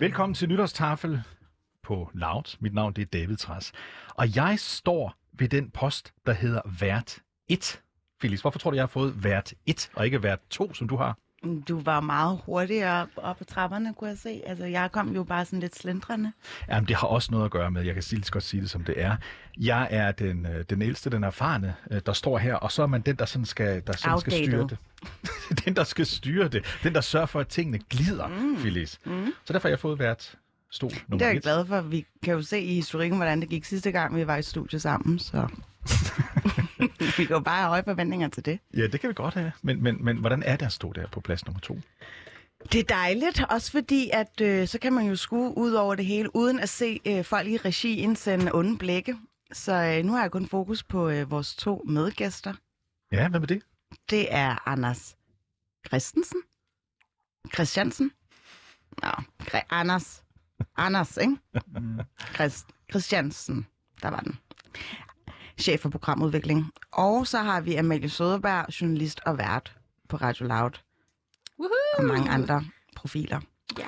[0.00, 1.22] Velkommen til Nytårstafel
[1.82, 2.56] på Loud.
[2.60, 3.72] Mit navn det er David Træs.
[4.14, 7.82] Og jeg står ved den post, der hedder Vært 1.
[8.22, 10.96] Felix, hvorfor tror du, jeg har fået Vært 1 og ikke Vært 2, som du
[10.96, 11.18] har?
[11.68, 14.42] Du var meget hurtigere op, op på trapperne, kunne jeg se.
[14.46, 16.32] Altså, jeg kom jo bare sådan lidt slendrende.
[16.68, 18.84] Jamen, det har også noget at gøre med, jeg kan lige godt sige det, som
[18.84, 19.16] det er.
[19.60, 22.86] Jeg er den, øh, den ældste, den erfarne, øh, der står her, og så er
[22.86, 24.78] man den, der sådan skal, der sådan skal styre det.
[25.64, 26.78] den, der skal styre det.
[26.82, 28.56] Den, der sørger for, at tingene glider, mm.
[28.58, 28.96] Felix.
[29.04, 29.32] Mm.
[29.44, 30.34] Så derfor har jeg fået været
[30.70, 31.42] stol nummer Det er jeg et.
[31.42, 31.80] glad for.
[31.80, 34.80] Vi kan jo se i historikken, hvordan det gik sidste gang, vi var i studie
[34.80, 35.48] sammen, så...
[37.16, 38.58] vi kan jo bare have høje forventninger til det.
[38.76, 39.52] Ja, det kan vi godt have.
[39.62, 41.78] Men, men, men hvordan er det at stå der på plads nummer to?
[42.72, 46.04] Det er dejligt, også fordi, at øh, så kan man jo skue ud over det
[46.04, 49.16] hele, uden at se øh, folk i regien sende onde blikke.
[49.52, 52.54] Så øh, nu har jeg kun fokus på øh, vores to medgæster.
[53.12, 53.62] Ja, hvad med det?
[54.10, 55.16] Det er Anders
[55.86, 56.40] Christensen.
[57.54, 58.10] Christiansen.
[59.02, 59.08] Nå,
[59.42, 60.22] Gre- Anders.
[60.76, 61.36] Anders, ikke?
[62.34, 63.66] Christ, Christiansen,
[64.02, 64.38] der var den.
[65.60, 66.66] Chef for programudvikling.
[66.92, 69.76] Og så har vi Amalie Søderberg, journalist og vært
[70.08, 70.70] på Radio Loud.
[71.58, 71.98] Woohoo!
[71.98, 72.64] Og mange andre
[72.96, 73.40] profiler.
[73.78, 73.84] Ja,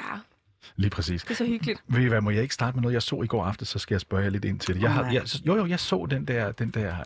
[0.76, 1.22] Lige præcis.
[1.22, 1.82] det er så hyggeligt.
[1.88, 3.78] Ved I hvad, må jeg ikke starte med noget, jeg så i går aftes, så
[3.78, 4.82] skal jeg spørge jer lidt ind til det.
[4.82, 6.96] Jeg har, jeg, jo, jo, jeg så den der, den der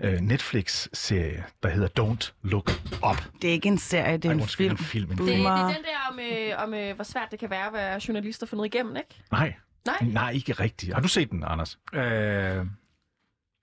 [0.00, 2.70] øh, øh, Netflix-serie, der hedder Don't Look
[3.10, 3.24] Up.
[3.42, 4.70] Det er ikke en serie, det er Ej, en film.
[4.70, 5.40] en film, en Det, film.
[5.40, 8.00] det er den der om, øh, om øh, hvor svært det kan være at være
[8.08, 9.22] journalist og få noget igennem, ikke?
[9.32, 9.54] Nej,
[9.86, 9.96] Nej?
[10.02, 10.94] nej, ikke rigtigt.
[10.94, 11.78] Har du set den, Anders?
[11.92, 12.66] Øh,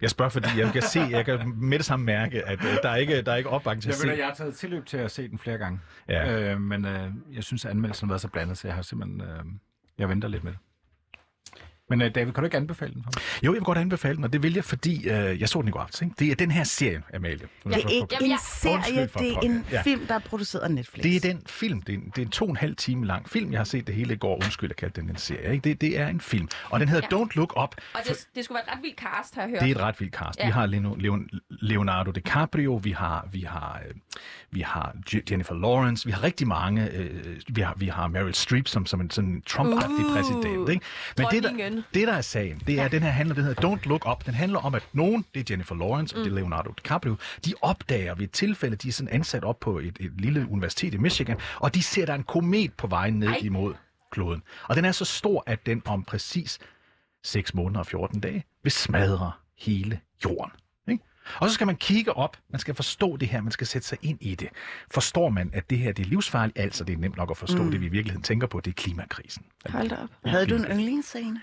[0.03, 2.89] Jeg spørger, fordi jeg kan se, jeg kan med det samme mærke, at øh, der
[2.89, 4.11] er ikke, der er ikke opbakning til jeg, at ved, se.
[4.11, 5.79] at jeg har taget tilløb til at se den flere gange.
[6.09, 6.51] Ja.
[6.51, 9.21] Øh, men øh, jeg synes, at anmeldelsen har været så blandet, så jeg har simpelthen...
[9.21, 9.43] Øh,
[9.97, 10.59] jeg venter lidt med det.
[11.93, 13.23] Men øh, David, kan du ikke anbefale den for mig?
[13.43, 15.67] Jo, jeg vil godt anbefale den, og det vil jeg, fordi øh, jeg så den
[15.67, 16.01] i går aftes.
[16.01, 16.13] Ikke?
[16.19, 17.37] Det er den her serie, Amalie.
[17.37, 19.81] Det er ikke Jamen, en jeg- serie, det er en Ja.
[19.81, 21.03] film, der er produceret af Netflix.
[21.03, 21.81] Det er den film.
[21.81, 23.51] Det er en, det er en to og en halv time lang film.
[23.51, 24.35] Jeg har set det hele i går.
[24.35, 25.51] Undskyld, jeg kaldte den en serie.
[25.53, 25.69] Ikke?
[25.69, 26.47] Det, det er en film.
[26.69, 27.17] Og den hedder Ja.
[27.17, 27.75] Don't Look Up.
[27.93, 29.61] Og det, det skulle være et ret vildt cast, har jeg hørt.
[29.61, 30.39] Det er et ret vildt cast.
[30.39, 30.45] Ja.
[30.45, 30.65] Vi har
[31.49, 33.93] Leonardo DiCaprio, vi har, vi har, øh,
[34.51, 36.89] vi har Je- Jennifer Lawrence, vi har rigtig mange.
[36.91, 37.09] Øh,
[37.47, 40.69] vi, har, vi har Meryl Streep som, som en sådan Trump-agtig Uh, præsident.
[40.69, 40.85] Ikke?
[41.17, 41.81] Men det der.
[41.94, 44.25] Det, der er sagen, det er, at den her handler, den hedder Don't Look Up.
[44.25, 46.19] Den handler om, at nogen, det er Jennifer Lawrence mm.
[46.19, 49.59] og det er Leonardo DiCaprio, de opdager ved et tilfælde, de er sådan ansat op
[49.59, 52.88] på et, et lille universitet i Michigan, og de ser, der er en komet på
[52.88, 53.39] vej ned Ej.
[53.41, 53.73] imod
[54.11, 54.43] kloden.
[54.69, 56.59] Og den er så stor, at den om præcis
[57.23, 60.51] 6 måneder og 14 dage vil smadre hele jorden.
[61.39, 63.97] Og så skal man kigge op, man skal forstå det her, man skal sætte sig
[64.01, 64.50] ind i det.
[64.91, 67.63] Forstår man, at det her det er livsfarligt, altså det er nemt nok at forstå,
[67.63, 67.72] mm.
[67.72, 69.45] det vi i virkeligheden tænker på, det er klimakrisen.
[69.69, 70.09] Hold da op.
[70.25, 71.41] Havde du en yndlingsscene?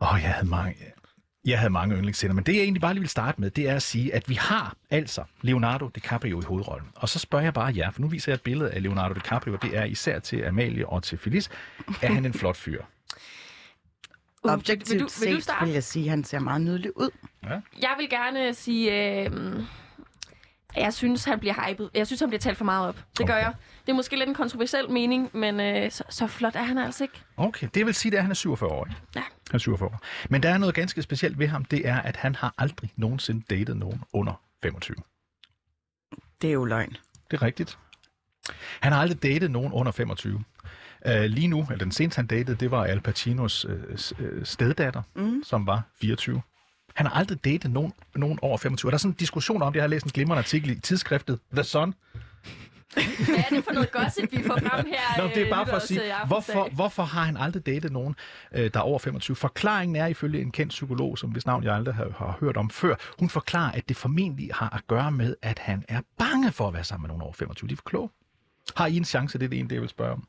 [0.00, 0.76] Åh, oh, jeg havde mange...
[1.44, 3.74] Jeg havde mange yndlingsscener, men det jeg egentlig bare lige vil starte med, det er
[3.74, 6.88] at sige, at vi har altså Leonardo DiCaprio i hovedrollen.
[6.94, 9.54] Og så spørger jeg bare jer, for nu viser jeg et billede af Leonardo DiCaprio,
[9.54, 11.50] og det er især til Amalie og til Felice.
[12.02, 12.82] Er han en flot fyr?
[14.44, 15.64] Uh, Objektivt vil, du, vil du set starte?
[15.64, 17.10] vil jeg sige, at han ser meget nydelig ud.
[17.82, 18.92] Jeg vil gerne sige,
[19.24, 19.62] øh,
[20.76, 21.90] jeg synes, han bliver hypet.
[21.94, 22.94] Jeg synes, han bliver talt for meget op.
[23.18, 23.44] Det gør Okay.
[23.44, 23.54] jeg.
[23.86, 27.04] Det er måske lidt en kontroversiel mening, men øh, så, så flot er han altså
[27.04, 27.20] ikke.
[27.36, 28.86] Okay, det vil sige, at han er 47 år.
[28.86, 29.00] Ikke?
[29.16, 29.20] Ja.
[29.20, 30.00] Han er 47 år.
[30.30, 33.42] Men der er noget ganske specielt ved ham, det er, at han har aldrig nogensinde
[33.50, 34.96] datet nogen under 25.
[36.42, 36.96] Det er jo løgn.
[37.30, 37.78] Det er rigtigt.
[38.80, 40.44] Han har aldrig datet nogen under 25.
[41.06, 43.72] Uh, lige nu, eller den seneste han datede, det var Al Pacinos uh,
[44.44, 45.42] steddatter, mm.
[45.44, 46.42] som var 24.
[46.94, 48.88] Han har aldrig datet nogen, nogen over 25.
[48.88, 49.76] Og der er sådan en diskussion om det.
[49.76, 51.94] Jeg har læst en glimrende artikel i tidsskriftet The Sun.
[52.94, 53.04] Hvad
[53.36, 55.22] er det for noget gossip, vi får frem her?
[55.22, 57.92] Nå, det er øh, bare for at sige, øh, hvorfor, hvorfor har han aldrig datet
[57.92, 58.14] nogen,
[58.52, 59.36] øh, der er over 25?
[59.36, 62.70] Forklaringen er ifølge en kendt psykolog, som hvis navn jeg aldrig har, har hørt om
[62.70, 62.94] før.
[63.18, 66.74] Hun forklarer, at det formentlig har at gøre med, at han er bange for at
[66.74, 67.68] være sammen med nogen over 25.
[67.68, 68.08] De er for kloge.
[68.76, 69.38] Har I en chance?
[69.38, 70.26] Det er det ene, det jeg vil spørge om.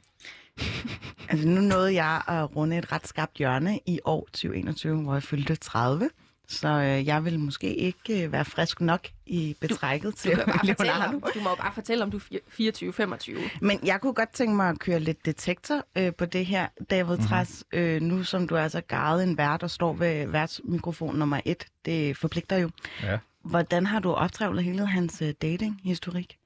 [1.30, 5.24] Altså, nu nåede jeg at runde et ret skarpt hjørne i år 2021, hvor jeg
[5.24, 6.10] fyldte 30.
[6.48, 10.40] Så øh, jeg vil måske ikke øh, være frisk nok i betrækket Du, til kan
[10.40, 13.08] jo bare fortælle om, du må jo bare fortælle, om du er
[13.38, 13.50] 24-25.
[13.62, 17.04] Men jeg kunne godt tænke mig at køre lidt detektor øh, på det her, David
[17.04, 17.12] Mhm.
[17.12, 17.28] mm-hmm.
[17.28, 17.64] Træs.
[17.74, 21.68] Øh, nu som du er så garret en vært og står ved værtsmikrofon nummer et,
[21.86, 22.70] det forpligter jo.
[23.04, 23.18] Ja.
[23.44, 26.38] Hvordan har du optrævlet hele hans øh, dating-historik?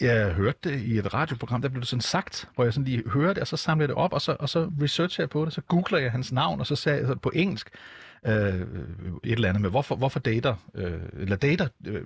[0.00, 3.10] Jeg hørte det i et radioprogram, der blev det sådan sagt, hvor jeg sådan lige
[3.10, 5.52] hørte det, og så samlede det op, og så, og så researcher jeg på det,
[5.52, 7.70] så googler jeg hans navn, og så sagde jeg så på engelsk
[8.26, 8.60] øh,
[9.24, 12.02] et eller andet med, hvorfor, hvorfor dater, øh, eller dater øh,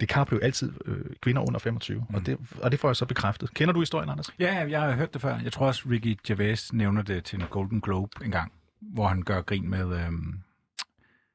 [0.00, 2.14] DiCaprio altid øh, kvinder under 25, mm.
[2.14, 3.54] og, det, og det får jeg så bekræftet.
[3.54, 4.28] Kender du historien, Anders?
[4.38, 5.38] Ja, jeg har hørt det før.
[5.44, 9.22] Jeg tror også, Ricky Gervais nævner det til en Golden Globe en gang, hvor han
[9.22, 10.34] gør grin med øhm,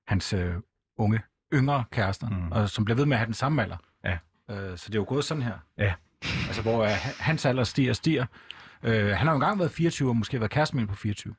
[0.07, 0.53] hans øh,
[0.97, 1.21] unge,
[1.53, 2.51] yngre kærester, mm.
[2.51, 3.77] og som bliver ved med at have den samme alder.
[4.53, 5.53] Øh, så det er jo gået sådan her.
[5.77, 5.93] Ja.
[6.47, 6.89] Altså, hvor øh,
[7.19, 8.25] hans alder stiger og stiger,
[8.85, 11.35] Øh, han har jo engang været 24 og måske været kæreste med på 24.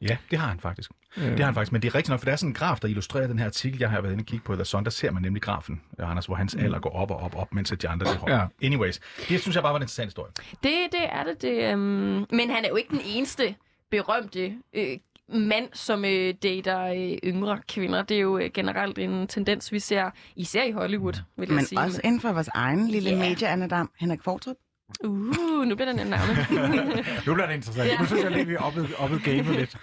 [0.00, 0.90] Ja, det har han faktisk.
[1.16, 2.54] Øh, Det har han faktisk, men det er rigtigt nok, for der er sådan en
[2.54, 4.84] graf, der illustrerer den her artikel, jeg har været inde og kigge på, der sådan,
[4.84, 7.54] der ser man nemlig grafen, øh, Anders, hvor hans alder går op og op, op
[7.54, 8.34] mens at de andre hopper.
[8.36, 8.46] Ja.
[8.62, 10.32] Anyways, det synes jeg bare var en interessant historie.
[10.62, 11.42] Det, det er det.
[11.42, 13.54] det øhm, men han er jo ikke den eneste
[13.90, 14.98] berømte øh,
[15.32, 18.02] mand, som øh, dater øh, yngre kvinder.
[18.02, 21.64] Det er jo øh, generelt en tendens, vi ser, især i Hollywood, vil jeg Men
[21.64, 21.80] sige.
[21.80, 23.18] også inden for vores egen lille yeah.
[23.18, 24.56] medieanadam, Henrik Fortrup.
[25.04, 26.46] Uh, nu bliver nemt navne.
[27.26, 27.88] Nu bliver det interessant.
[27.88, 27.98] Ja.
[27.98, 29.76] Nu synes jeg lige, vi er oppe, oppe gamet lidt.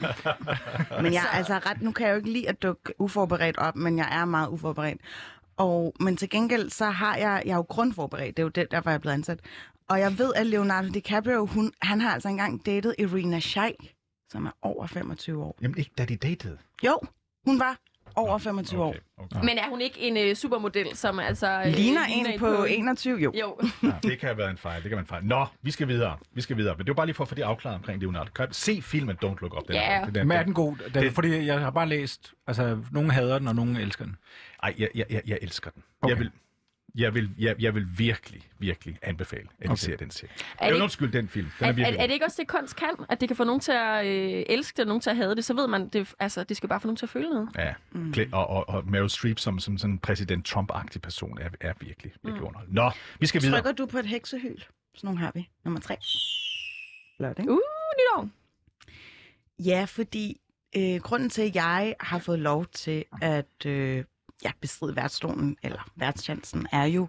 [1.04, 3.76] Men jeg er altså ret, nu kan jeg jo ikke lide at dukke uforberedt op,
[3.76, 5.02] men jeg er meget uforberedt.
[5.58, 8.72] Og, men til gengæld, så har jeg, jeg er jo grundforberedt, det er jo det,
[8.72, 9.40] derfor jeg er blevet ansat.
[9.90, 13.94] Og jeg ved, at Leonardo DiCaprio, hun, han har altså engang datet Irina Shayk,
[14.32, 15.58] som er over 25 år.
[15.62, 16.58] Jamen ikke, da de datede.
[16.86, 17.00] Jo,
[17.46, 17.78] hun var
[18.16, 18.96] over 25 år.
[19.18, 19.40] okay.
[19.46, 21.62] Men er hun ikke en øh, supermodel, som altså...
[21.66, 23.32] Øh, Ligner en på 21, jo.
[23.40, 23.58] Jo.
[23.84, 25.24] Ja, det kan have været en fejl, det kan man fejl.
[25.26, 26.18] Nå, vi skal videre.
[26.34, 26.76] Vi skal videre.
[26.78, 28.54] Men det var bare lige for at få det afklaret omkring Leonardo DiCaprio.
[28.54, 29.68] Se filmen Don't Look Up.
[29.68, 29.82] Den Ja.
[29.82, 30.76] er, det, Men er den, den god?
[30.94, 34.16] Den, Det- Fordi jeg har bare læst, altså, nogen hader den, og nogen elsker den.
[34.64, 35.84] ej, jeg, jeg, jeg, jeg elsker den.
[36.02, 36.10] Okay.
[36.16, 36.32] Jeg vil,
[36.98, 39.76] jeg vil, jeg, jeg vil virkelig, virkelig anbefale, at I Okay.
[39.76, 40.32] ser den serie.
[40.60, 41.48] Er Er det, undskyld, den film.
[41.60, 42.90] Den er, er, er, virkelig er det ikke også det, kunst kan?
[43.10, 45.36] At det kan få nogen til at øh, elske det, og nogen til at hade
[45.36, 45.46] det?
[45.46, 47.50] Så ved man, det, altså, det skal bare få nogen til at føle noget.
[47.58, 48.14] Ja, mm.
[48.32, 52.12] og, og, og Meryl Streep som, som sådan en præsident Trump-agtig person er, er virkelig,
[52.24, 52.48] virkelig mm.
[52.48, 52.76] underholdende.
[52.76, 53.56] Nå, vi skal videre.
[53.62, 54.60] Trykker du på et heksehyl?
[54.96, 55.50] Sådan nogle har vi.
[55.66, 55.98] Nummer tre.
[57.18, 57.52] Flot, ikke?
[57.52, 57.60] Uh,
[57.98, 58.30] nytår.
[59.60, 60.42] Ja, fordi
[60.78, 64.04] øh, grunden til, at jeg har fået lov til at øh,
[64.44, 67.08] ja, bestride værtsstolen, eller værtschancen, er jo,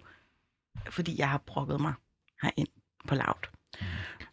[0.89, 1.93] fordi jeg har brokket mig
[2.41, 2.67] herind
[3.07, 3.49] på laut.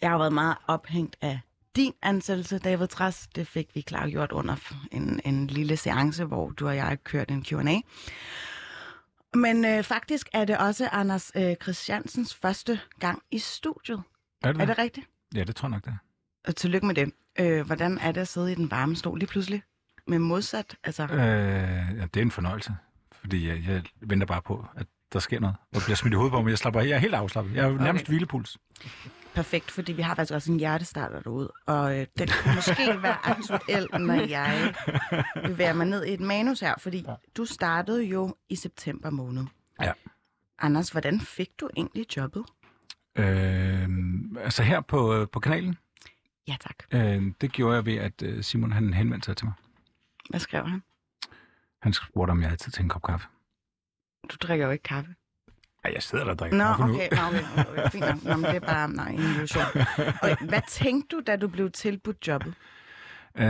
[0.00, 1.40] Jeg har været meget ophængt af
[1.76, 3.28] din ansættelse, David Træs.
[3.34, 4.56] Det fik vi klargjort under
[4.92, 7.80] en, en lille seance, hvor du og jeg kørte en Q&A.
[9.34, 14.02] Men øh, faktisk er det også Anders øh, Christiansens første gang i studiet.
[14.44, 15.06] Er det, Er det rigtigt?
[15.34, 15.96] Ja, det tror jeg nok, det er.
[16.48, 17.12] Og tillykke med det.
[17.38, 19.62] Øh, hvordan er det at sidde i den varme stol lige pludselig?
[20.06, 21.02] Med modsat, altså...
[21.02, 21.10] Øh,
[21.98, 22.76] ja, det er en fornøjelse,
[23.12, 25.56] fordi jeg, jeg venter bare på, at der sker noget.
[25.72, 26.84] Jeg bliver smidt i hovedet på mig, jeg slapper af.
[26.84, 27.54] Jeg er helt afslappet.
[27.54, 27.84] Jeg er okay.
[27.84, 28.58] nærmest hvilepuls.
[29.34, 33.26] Perfekt, fordi vi har faktisk også en hjertestarter derude, og øh, den kunne måske være
[33.26, 34.74] aktuel, når jeg
[35.44, 37.06] bevæger mig ned i et manus her, fordi
[37.36, 39.44] du startede jo i september måned.
[39.82, 39.92] Ja.
[40.58, 42.44] Anders, hvordan fik du egentlig jobbet?
[43.18, 43.88] Øh,
[44.40, 45.76] altså her på, øh, på kanalen,
[46.48, 46.76] Ja, tak.
[46.92, 49.54] øh, det gjorde jeg ved, at øh, Simon han henvendte sig til mig.
[50.30, 50.82] Hvad skrev han?
[51.82, 53.26] Han spurgte, om jeg havde tid til en kop kaffe.
[54.30, 55.14] Du drikker jo ikke kaffe.
[55.84, 56.94] Ja, jeg sidder der og drikker Nå, kaffe nu.
[56.94, 58.24] okay, nå, okay, okay, fint nok.
[58.24, 59.64] Nå, men det er bare nej, en illusion.
[60.22, 62.54] Og hvad tænkte du, da du blev tilbudt jobbet?
[63.36, 63.44] Øh,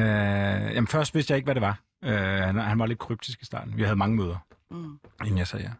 [0.74, 1.78] jamen først vidste jeg ikke, hvad det var.
[2.04, 2.10] Øh,
[2.46, 3.76] han, han var lidt kryptisk i starten.
[3.76, 4.36] Vi havde mange møder,
[4.70, 4.98] Mm.
[5.24, 5.72] inden jeg sagde ja.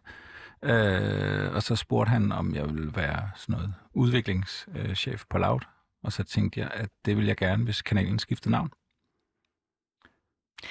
[0.63, 5.59] Øh, og så spurgte han, om jeg ville være sådan noget udviklingschef på Loud.
[6.03, 8.69] Og så tænkte jeg, at det ville jeg gerne, hvis kanalen skiftede navn.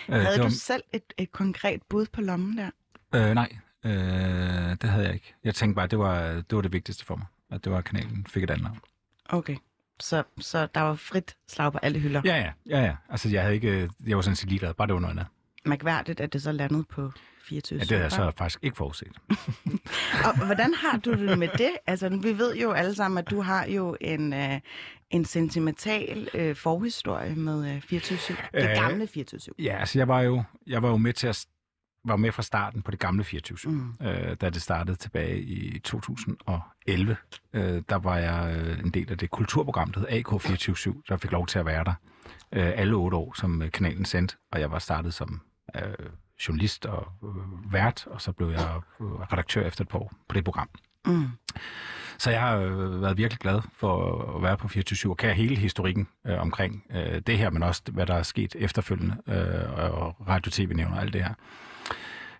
[0.08, 2.70] Øh, Havde du var, selv et, et konkret bud på lommen der?
[3.14, 3.92] øh, nej, øh,
[4.82, 5.34] det havde jeg ikke.
[5.44, 7.26] Jeg tænkte bare, at det var, det var det vigtigste for mig.
[7.50, 8.80] At det var, at kanalen fik et andet navn.
[9.28, 9.56] Okay.
[10.00, 12.22] Så, så der var frit slag på alle hylder.
[12.24, 12.96] Ja, ja, ja, ja.
[13.08, 14.74] Altså, jeg havde ikke, jeg var sådan set ligeglad.
[14.74, 15.26] Bare det var noget andet.
[15.64, 17.12] Mærkværdigt, at det så landede på
[17.48, 19.08] 24 Ja, det havde jeg så faktisk ikke forudset.
[20.26, 21.70] Og hvordan har du det med det?
[21.86, 24.60] Altså, vi ved jo alle sammen, at du har jo en, øh,
[25.10, 30.20] en sentimental øh, forhistorie med øh, 24 Det Øh, gamle 24 Ja, altså jeg var
[30.20, 31.46] jo, jeg var jo med til at
[32.04, 33.92] var med fra starten på det gamle 24 Mm.
[34.06, 37.16] øh, da det startede tilbage i 2011.
[37.52, 41.30] Øh, der var jeg øh, en del af det kulturprogram, der hed AK247, der fik
[41.32, 41.94] lov til at være der
[42.52, 45.40] øh, alle otte år, som øh, kanalen sendte, og jeg var startet som
[45.76, 45.82] øh,
[46.48, 50.34] journalist og øh, vært, og så blev jeg øh, redaktør efter et par år på
[50.34, 50.68] det program.
[51.06, 51.24] Mm.
[52.18, 55.56] Så jeg har øh, været virkelig glad for at være på 24 og kan hele
[55.56, 60.28] historikken øh, omkring øh, det her, men også hvad der er sket efterfølgende, øh, og
[60.28, 61.34] radio-tv nævner alt det her.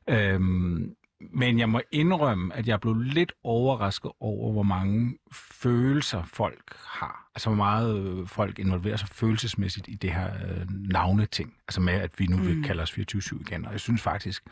[0.09, 6.77] Øhm, men jeg må indrømme, at jeg blev lidt overrasket over, hvor mange følelser folk
[6.87, 7.29] har.
[7.35, 11.55] Altså hvor meget øh, folk involverer sig følelsesmæssigt i det her øh, navneting.
[11.69, 12.63] Altså med, at vi nu vil Mm.
[12.63, 13.67] kalde os 24 igen.
[13.67, 14.45] Og jeg synes faktisk,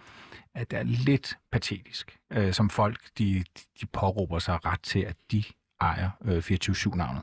[0.55, 3.45] at det er lidt patetisk, øh, som folk de,
[3.81, 5.45] de påråber sig ret til, at de
[5.81, 7.23] ejer øh, 24-7-navnet.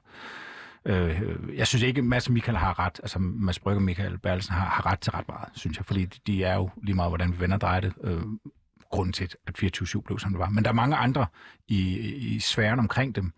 [0.85, 1.21] Øh,
[1.57, 4.53] jeg synes ikke, at Mads og Michael har ret, altså Mads Brygge og Michael Berlsen
[4.53, 7.11] har, har ret til ret meget, synes jeg, fordi de, de er jo lige meget,
[7.11, 8.21] hvordan vi vender drejer det, øh,
[8.91, 10.49] grunden til, at 24-7 blev, som det var.
[10.49, 11.25] Men der er mange andre
[11.67, 11.99] i,
[12.35, 13.33] i sfæren omkring dem,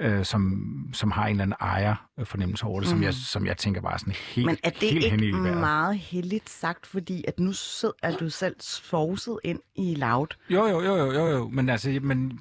[0.00, 2.90] øh, som, som har en eller anden ejer-fornemmelse over det, mm.
[2.90, 5.42] som, jeg, som jeg tænker bare sådan helt, Men er det helt hen i ikke
[5.42, 5.60] vejret.
[5.60, 10.26] meget heldigt sagt, fordi at nu sidder er du selv sovset ind i loud?
[10.50, 11.48] Jo, jo, jo, jo, jo, jo.
[11.48, 12.40] Men altså, men,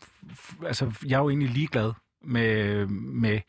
[0.65, 1.91] altså, jeg er jo egentlig ligeglad
[2.23, 3.39] med, med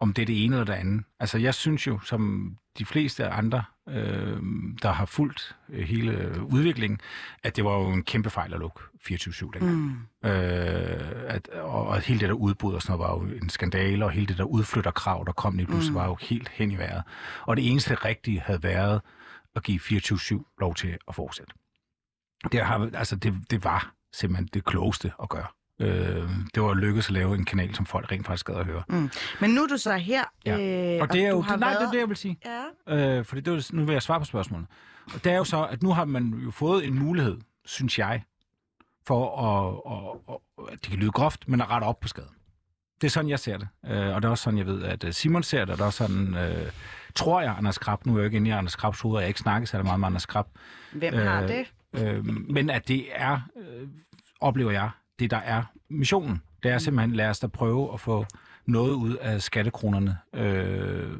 [0.00, 1.04] om det er det ene eller det andet.
[1.20, 4.38] Altså, jeg synes jo, som de fleste andre, øh,
[4.82, 7.00] der har fulgt øh, hele udviklingen,
[7.42, 9.76] at det var jo en kæmpe fejl at lukke 24-7 dengang.
[9.76, 10.28] Mm.
[10.28, 14.04] Øh, at, og, og hele det der udbud og sådan noget var jo en skandale,
[14.04, 15.94] og hele det der udflytterkrav, der kom lige pludselig, Mm.
[15.98, 17.02] var jo helt hen i vejret.
[17.42, 19.00] Og det eneste rigtige havde været
[19.56, 21.52] at give 24-7 lov til at fortsætte.
[22.52, 25.46] Det, har, altså, det, det var simpelthen det klogeste at gøre.
[25.80, 28.82] Øh, det var lykkedes at lave en kanal, som folk rent faktisk gad at høre.
[29.40, 30.52] Men nu er du så her, Ja.
[30.96, 31.80] øh, Og det er jo, har nej, været...
[31.80, 32.38] det er det, jeg vil sige.
[32.88, 33.18] Ja.
[33.18, 34.66] Øh, fordi det var, nu vil jeg svare på spørgsmålet.
[35.14, 38.22] Og det er jo så, at nu har man jo fået en mulighed, synes jeg,
[39.06, 39.92] for at,
[40.28, 40.34] at,
[40.72, 42.30] at, det kan lyde groft, men at rette op på skaden.
[43.00, 43.68] Det er sådan, jeg ser det.
[43.86, 45.82] Øh, og det er også sådan, jeg ved, at øh, Simon ser det, og det
[45.82, 46.70] er også sådan, øh,
[47.14, 49.20] tror jeg, Anders Krab, nu er jeg jo ikke inde i Anders Krabs hoved, og
[49.22, 50.46] jeg har ikke snakket så meget med Anders Krab,
[50.92, 51.66] Hvem har Øh, det?
[51.92, 53.88] øh, men at det er, øh,
[54.40, 56.42] oplever jeg, det der er missionen.
[56.62, 58.26] Det er simpelthen, lad os da prøve at få
[58.66, 61.12] noget ud af skattekronerne øh,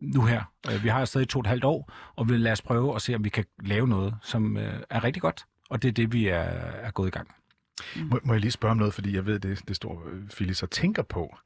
[0.00, 0.42] nu her.
[0.72, 3.02] Øh, Vi har stadig to og et halvt år, og vi lad os prøve at
[3.02, 5.44] se, om vi kan lave noget, som øh, er rigtig godt.
[5.70, 8.04] Og det er det, vi er, er gået i gang med.
[8.04, 10.62] Må, må jeg lige spørge om noget, fordi jeg ved, det, det står øh, Phyllis
[10.62, 11.36] og tænker på.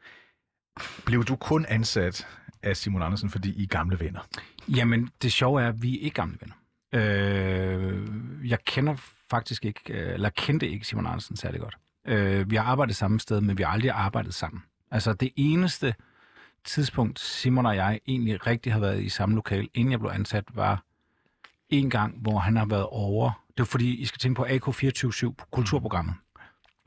[1.06, 2.26] Blev du kun ansat
[2.62, 4.20] af Simon Andersen, fordi I er gamle venner?
[4.68, 6.54] Jamen, det sjove er, at vi er ikke gamle venner.
[6.94, 8.08] Øh,
[8.50, 8.94] jeg kender
[9.30, 11.76] faktisk ikke, øh, eller kendte ikke Simon Andersen særlig godt.
[12.06, 14.62] Øh, vi har arbejdet samme sted, men vi har aldrig arbejdet sammen.
[14.90, 15.94] Altså, det eneste
[16.64, 20.44] tidspunkt, Simon og jeg egentlig rigtig har været i samme lokal, inden jeg blev ansat,
[20.54, 20.84] var
[21.68, 23.44] en gang, hvor han har været over.
[23.48, 26.14] Det var fordi, I skal tænke på AK247, kulturprogrammet,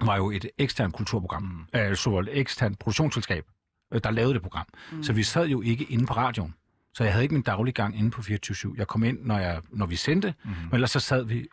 [0.01, 1.79] var jo et eksternt kulturprogram, mm.
[1.79, 3.45] øh, så et eksternt produktionsselskab,
[3.93, 4.65] øh, der lavede det program.
[4.91, 5.03] Mm.
[5.03, 6.53] Så vi sad jo ikke inde på radioen.
[6.93, 9.61] Så jeg havde ikke min daglige gang inde på 24 Jeg kom ind, når, jeg,
[9.69, 10.49] når vi sendte, mm.
[10.49, 11.47] men ellers så sad vi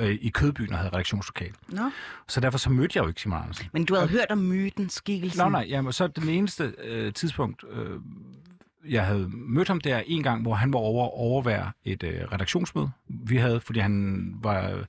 [0.00, 1.52] øh, i Kødbyen og havde redaktionslokal.
[1.68, 1.90] Nå.
[2.28, 3.66] Så derfor så mødte jeg jo ikke Simon Andersen.
[3.72, 5.42] Men du havde hørt om myten, skikkelsen.
[5.42, 8.00] Nå nej, jamen, så den eneste øh, tidspunkt, øh,
[8.88, 12.32] jeg havde mødt ham der en gang, hvor han var over at overvære et øh,
[12.32, 14.84] redaktionsmøde, vi havde, fordi han var øh,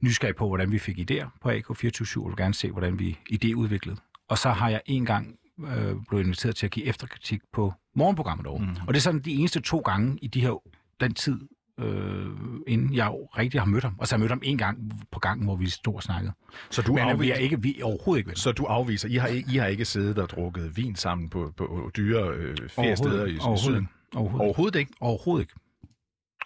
[0.00, 4.24] nysgerrig på, hvordan vi fik idéer på AK247, og ville gerne se, hvordan vi idéudviklede.
[4.28, 8.46] Og så har jeg en gang øh, blevet inviteret til at give efterkritik på morgenprogrammet
[8.46, 8.58] over.
[8.60, 8.76] Mm.
[8.86, 10.62] Og det er sådan de eneste to gange i de her,
[11.00, 11.40] den tid,
[11.80, 12.26] øh,
[12.66, 13.94] inden jeg rigtig har mødt ham.
[13.98, 14.78] Og så har jeg mødt ham en gang
[15.12, 16.32] på gangen, hvor vi stod og snakkede.
[16.70, 18.38] Så du, Men øh, vi afviser, er, ikke, vi er overhovedet ikke venner.
[18.38, 21.52] så du afviser, I har, ikke, I har ikke siddet og drukket vin sammen på,
[21.56, 23.88] på dyre øh, feriesteder i, i overhovedet, Syden?
[24.16, 24.44] overhovedet.
[24.44, 24.92] Overhovedet ikke.
[25.00, 25.54] overhovedet ikke.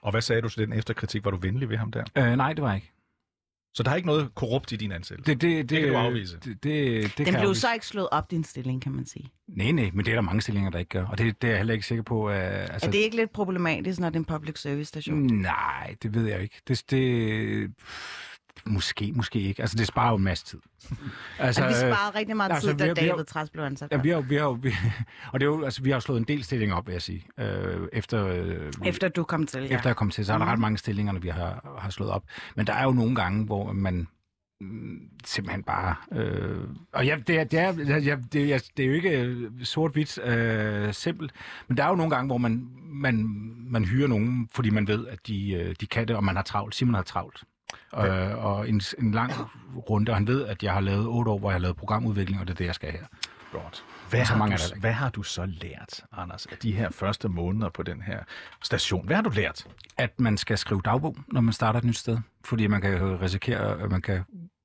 [0.02, 1.24] Og hvad sagde du til den efterkritik?
[1.24, 2.04] Var du venlig ved ham der?
[2.18, 2.92] Øh, nej, det var jeg ikke.
[3.78, 5.32] Så der er ikke noget korrupt i din ansættelse?
[5.32, 6.36] Det, det, det, kan du afvise.
[6.36, 7.60] Det, det, det kan Den jeg blev afvise.
[7.60, 9.30] så ikke slået op, din stilling, kan man sige.
[9.48, 11.06] Nej, nej, men det er der mange stillinger, der ikke gør.
[11.06, 12.26] Og det, det er jeg heller ikke sikker på.
[12.28, 15.18] Uh, altså, Er det ikke lidt problematisk, når det er en public service station?
[15.18, 16.60] Nej, det ved jeg ikke.
[16.68, 17.70] Det, det,
[18.66, 19.62] måske, måske ikke.
[19.62, 20.58] Altså, det sparer jo en masse tid.
[21.38, 23.64] Altså, vi øh, sparede rigtig meget altså, tid, vi da har- vi David Træs blev
[23.64, 23.88] ansat.
[23.92, 24.72] Ja, Ja, vi har, vi har, vi,
[25.32, 27.24] og det er jo, altså, vi har slået en del stillinger op, vil jeg sige.
[27.40, 29.74] Øh, efter, øh, Efter du kom til, ja.
[29.76, 30.50] efter jeg kom til, så er der Mhm.
[30.50, 32.24] ret mange stillinger, vi har, har slået op.
[32.56, 34.08] Men der er jo nogle gange, hvor man
[34.60, 35.94] mm, simpelthen bare...
[36.12, 36.58] Øh,
[36.92, 37.66] og ja, det, er, det, er,
[37.98, 41.32] ja, det, er, det er jo ikke øh, sort-hvidt øh, simpelt,
[41.68, 43.24] men der er jo nogle gange, hvor man, man,
[43.70, 46.42] man hyrer nogen, fordi man ved, at de, øh, de kan det, og man har
[46.42, 46.74] travlt.
[46.74, 47.42] Simon har travlt.
[47.96, 49.32] Øh, og en, en lang
[49.90, 52.40] runde, og han ved, at jeg har lavet otte år, hvor jeg har lavet programudvikling,
[52.40, 53.04] og det er det, jeg skal her.
[53.52, 53.84] Godt.
[54.10, 54.80] Hvad, så har mange du, er der ikke.
[54.80, 58.18] hvad har du så lært, Anders, af de her første måneder på den her
[58.64, 59.06] station?
[59.06, 59.66] Hvad har du lært?
[59.98, 62.18] at man skal skrive dagbog, når man starter et nyt sted.
[62.44, 64.22] Fordi man kan jo risikere, at man kan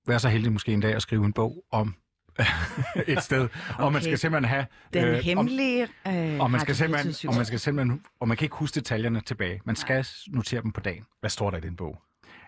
[0.08, 1.96] være så heldig måske en dag at skrive en bog om
[3.08, 3.50] et sted.
[3.80, 4.01] Og man Okay.
[4.01, 4.65] skal simpelthen have...
[4.94, 7.27] Den øh, hemmelige øh, og, og man skal simpelthen, 24syv.
[7.30, 9.62] og man skal simpelthen, og man kan ikke huske detaljerne tilbage.
[9.65, 11.06] Man skal notere dem på dagen.
[11.20, 12.01] Hvad står der i din bog?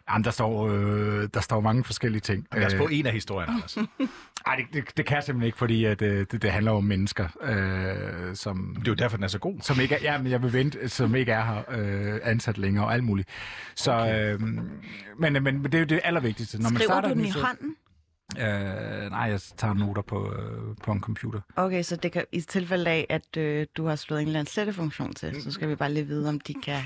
[0.09, 2.47] Jamen, der står, øh, der står mange forskellige ting.
[2.53, 3.77] Lad os Øh, få en af historierne, Anders.
[4.47, 6.83] ej, det, det, det, kan jeg simpelthen ikke, fordi at, øh, det, det handler om
[6.83, 9.55] mennesker, øh, som, Det er jo derfor, den er så god.
[9.61, 12.85] som ikke er, ja, men jeg vil vente, som ikke er her øh, ansat længere
[12.85, 13.29] og alt muligt.
[13.75, 14.33] Så, okay.
[14.33, 14.63] øh, men,
[15.19, 16.57] men, men det er jo det allervigtigste.
[16.61, 17.75] Når man Skriver starter du den i hånden?
[18.39, 21.41] Øh, nej, jeg tager noter på, øh, på en computer.
[21.55, 24.51] Okay, så det kan, i tilfælde af, at øh, du har slået en eller anden
[24.51, 26.81] slettefunktion til, så skal vi bare lige vide, om de kan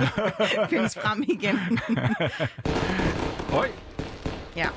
[0.70, 1.78] findes frem igen.
[3.52, 3.68] Øj!
[4.56, 4.68] ja.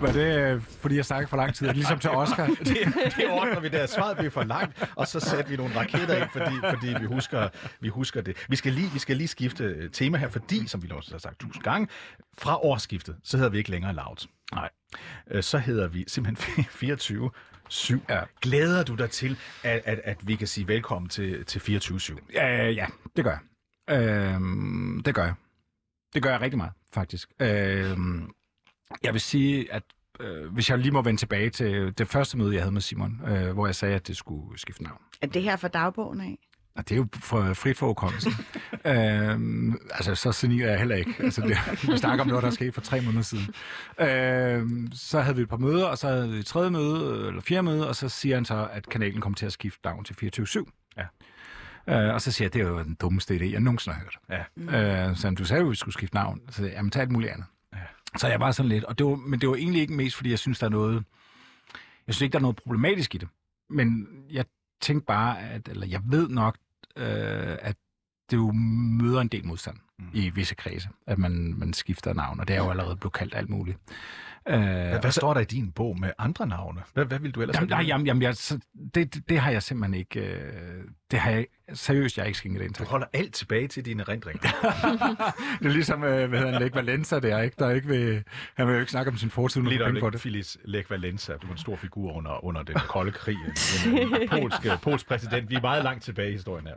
[0.00, 1.66] Var det, øh, fordi jeg snakkede for lang tid?
[1.66, 2.46] Er ligesom til Oscar?
[2.58, 2.76] det,
[3.16, 3.86] det ordner vi der.
[3.86, 7.48] Svaret blev for langt, og så satte vi nogle raketter ind, fordi, fordi vi, husker,
[7.80, 8.36] vi husker det.
[8.48, 11.18] Vi skal, lige, vi skal lige skifte øh, tema her, fordi, som vi også har
[11.18, 11.88] sagt tusind gange,
[12.38, 14.26] fra årsskiftet, så hedder vi ikke længere Loud.
[14.54, 14.68] Nej.
[15.30, 17.30] Øh, Så hedder vi simpelthen 24
[17.68, 18.02] 7.
[18.08, 18.20] Ja.
[18.42, 22.12] Glæder du dig til, at, at, at vi kan sige velkommen til, til 24-7?
[22.42, 23.40] Øh, ja, det gør jeg.
[24.02, 24.40] Øh,
[25.04, 25.34] det gør jeg.
[26.14, 27.28] Det gør jeg rigtig meget, faktisk.
[27.40, 27.96] Øh,
[29.02, 29.82] jeg vil sige, at
[30.20, 33.20] øh, hvis jeg lige må vende tilbage til det første møde, jeg havde med Simon,
[33.28, 35.00] øh, hvor jeg sagde, at det skulle skifte navn.
[35.22, 36.38] Er det her for dagbogen af?
[36.78, 38.32] Og det er jo for, frit for hukommelsen.
[38.92, 41.14] øhm, altså, så senil er jeg heller ikke.
[41.18, 43.54] Altså, det, vi snakker om noget, der er sket for tre måneder siden.
[43.98, 47.40] Øhm, så havde vi et par møder, og så havde vi et tredje møde, eller
[47.40, 50.14] fjerde møde, og så siger han så, at kanalen kommer til at skifte navn til
[50.40, 50.94] 24-7.
[50.96, 51.04] Ja.
[51.88, 54.46] Øh, og så siger jeg, det er jo den dummeste idé, jeg nogensinde har hørt.
[54.70, 55.08] Ja.
[55.08, 56.40] Øh, så du sagde jo, at vi skulle skifte navn.
[56.50, 57.46] Så jeg, jamen, tag alt muligt andet.
[57.72, 57.78] Ja.
[58.16, 60.30] Så jeg var sådan lidt, og det var, men det var egentlig ikke mest, fordi
[60.30, 61.04] jeg synes, der er noget,
[62.06, 63.28] jeg synes ikke, der er noget problematisk i det.
[63.70, 64.44] Men jeg
[64.80, 66.56] tænkte bare, at, eller jeg ved nok,
[66.98, 67.76] øh, at
[68.30, 68.52] det jo
[69.02, 70.04] møder en del modstand mm.
[70.12, 73.34] i visse kredse, at man, man skifter navn, og det er jo allerede blevet kaldt
[73.34, 73.78] alt muligt.
[74.48, 76.82] Øh, Hvad, hvad står der i din bog med andre navne?
[76.94, 77.82] Hvad, hvad vil du ellers Jamen, have?
[77.82, 78.58] nej, jamen, jamen jeg, så,
[78.94, 80.20] det, det, har jeg simpelthen ikke...
[80.20, 84.02] Øh, det har jeg seriøst, jeg ikke skænket ind Du holder alt tilbage til dine
[84.02, 84.40] erindringer.
[85.58, 87.56] det er ligesom, øh, hvad hedder han, Lech Valenza der, ikke?
[87.58, 88.22] Der er ikke ved,
[88.54, 90.20] han vil jo ikke snakke om sin fortid, Lige når penge for er det.
[90.20, 93.36] Phyllis Lech Valenza, du var en stor figur under, under den kolde krig.
[94.32, 95.50] En, en polsk, præsident.
[95.50, 96.74] Vi er meget langt tilbage i historien her.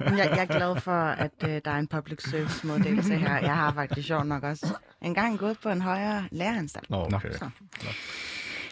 [0.00, 3.38] Jeg, jeg er glad for, at øh, der er en public service modelse her.
[3.38, 6.90] Jeg har faktisk sjovt nok også engang gået på en højere læreranstalt.
[6.90, 7.32] Nå, okay.
[7.32, 7.50] Så.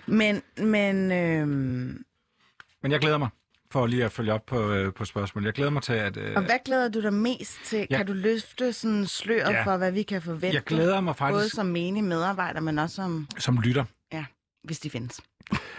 [0.06, 2.04] Men, men øhm,
[2.82, 3.28] Men jeg glæder mig
[3.70, 5.46] for lige at følge op på, øh, på spørgsmålet.
[5.46, 6.16] Jeg glæder mig til, at...
[6.16, 7.86] Øh, og hvad glæder du dig mest til?
[7.90, 7.96] Ja.
[7.96, 9.64] Kan du løfte sådan sløret Ja.
[9.64, 10.54] for, hvad vi kan forvente?
[10.54, 13.84] jeg glæder mig Både faktisk som menig medarbejder, men også som, som lytter.
[14.64, 15.20] hvis de findes.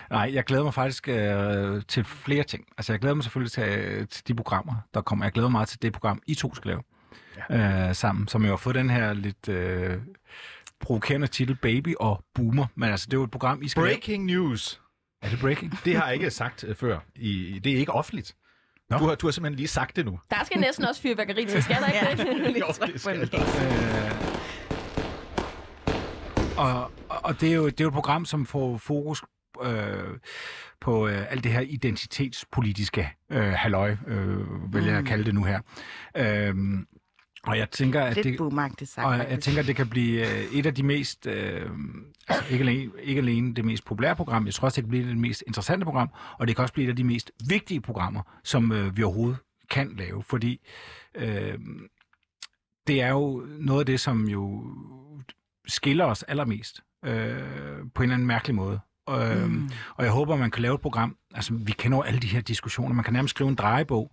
[0.09, 2.65] Nej, jeg glæder mig faktisk øh, til flere ting.
[2.77, 5.25] Altså, jeg glæder mig selvfølgelig til, øh, til de programmer, der kommer.
[5.25, 6.81] Jeg glæder mig meget til det program, I to skal lave
[7.49, 7.87] ja.
[7.89, 9.97] øh, sammen, som jo har fået den her lidt øh,
[10.79, 12.65] provokerende titel Baby og Boomer.
[12.75, 14.81] Men altså, det er jo et program, I skal Breaking news.
[15.21, 15.79] Er det breaking?
[15.85, 16.99] Det har jeg ikke sagt øh, før.
[17.15, 18.35] I, det er ikke offentligt.
[18.89, 18.97] Nå.
[18.97, 20.19] Du har, du har simpelthen lige sagt det nu.
[20.29, 22.57] Der skal næsten også fyrværkeri til, skal der ikke det?
[22.61, 23.39] Jo, det skal der.
[23.39, 24.11] Øh,
[26.57, 29.23] og, og- det er, jo, det er jo et program, som får fokus
[29.63, 30.17] øh,
[30.81, 35.05] på øh, alt det her identitetspolitiske øh, halløj, øh, vil jeg Mm.
[35.05, 35.59] kalde det nu her.
[36.17, 36.85] Øhm,
[37.47, 38.23] og jeg tænker, at det,
[38.87, 39.05] sagt.
[39.07, 41.69] og jeg tænker, at det kan blive øh, et af de mest, øh,
[42.27, 45.09] altså ikke, alene, ikke alene det mest populære program, jeg tror også, det kan blive
[45.09, 48.21] det mest interessante program, og det kan også blive et af de mest vigtige programmer,
[48.43, 49.37] som øh, vi overhovedet
[49.69, 50.67] kan lave, fordi
[51.15, 51.57] øh,
[52.87, 54.63] det er jo noget af det, som jo
[55.67, 57.11] skiller os allermest øh,
[57.95, 58.79] på en eller anden mærkelig måde.
[59.09, 59.69] Øh, Mm.
[59.95, 62.41] og jeg håber, man kan lave et program, altså vi kender jo alle de her
[62.41, 64.11] diskussioner, man kan nærmest skrive en drejebog,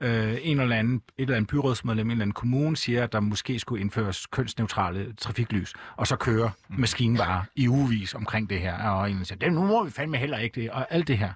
[0.00, 3.20] øh, en eller anden, et eller andet byrådsmedlem, en eller anden kommune siger, at der
[3.20, 6.80] måske skulle indføres kønsneutrale trafiklys, og så kører Mm.
[6.80, 10.16] maskinen bare i ugevis omkring det her, og en siger, det nu må vi fandme
[10.16, 11.32] heller ikke det, og alt det her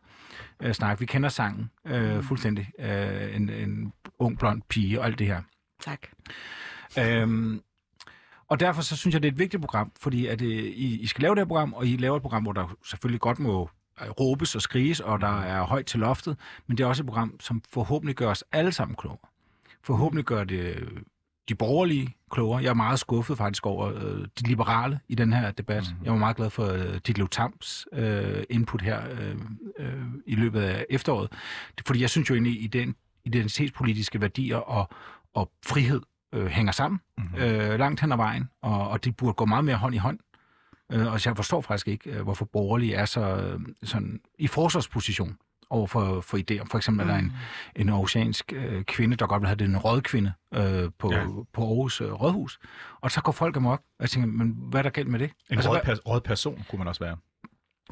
[0.63, 1.01] øh, snak.
[1.01, 5.43] Vi kender sangen øh, fuldstændig, øh, en, en ung blond pige og alt det her.
[5.81, 6.01] Tak.
[6.99, 7.61] Øhm,
[8.49, 11.07] og derfor så synes jeg, det er et vigtigt program, fordi at, øh, I, I
[11.07, 13.71] skal lave det her program, og I laver et program, hvor der selvfølgelig godt må
[14.21, 16.37] råbes og skriges, og der er højt til loftet,
[16.67, 19.29] men det er også et program, som forhåbentlig gør os alle sammen klogere.
[19.83, 20.89] Forhåbentlig gør det øh,
[21.49, 22.63] de borgerlige klogere.
[22.63, 25.83] Jeg er meget skuffet faktisk over øh, de liberale i den her debat.
[25.83, 25.91] Mhm.
[25.91, 26.05] Mm-hmm.
[26.05, 29.37] Jeg var meget glad for øh, Ditlev Tams øh, input her øh,
[29.79, 31.33] øh, i løbet af efteråret.
[31.79, 34.89] Det, fordi jeg synes jo egentlig, i den identitetspolitiske værdier og,
[35.35, 36.01] og frihed
[36.33, 37.35] øh, hænger sammen Mhm.
[37.39, 40.19] øh, langt hen ad vejen, og, og det burde gå meget mere hånd i hånd.
[40.93, 45.37] Øh, og jeg forstår faktisk ikke, øh, hvorfor borgerlige er så øh, sådan, i forsvarsposition
[45.71, 46.65] over for, for idéer.
[46.71, 47.11] For eksempel mm.
[47.11, 47.33] er der en,
[47.77, 51.25] en oceansk øh, kvinde, der godt vil have det en rådkvinde øh, på, Ja.
[51.53, 52.59] på Aarhus øh, Rådhus.
[53.01, 55.31] Og så går folk amok, og jeg tænker, men hvad er der galt med det?
[55.51, 55.81] En altså, rød,
[56.15, 57.17] hvad, person kunne man også være.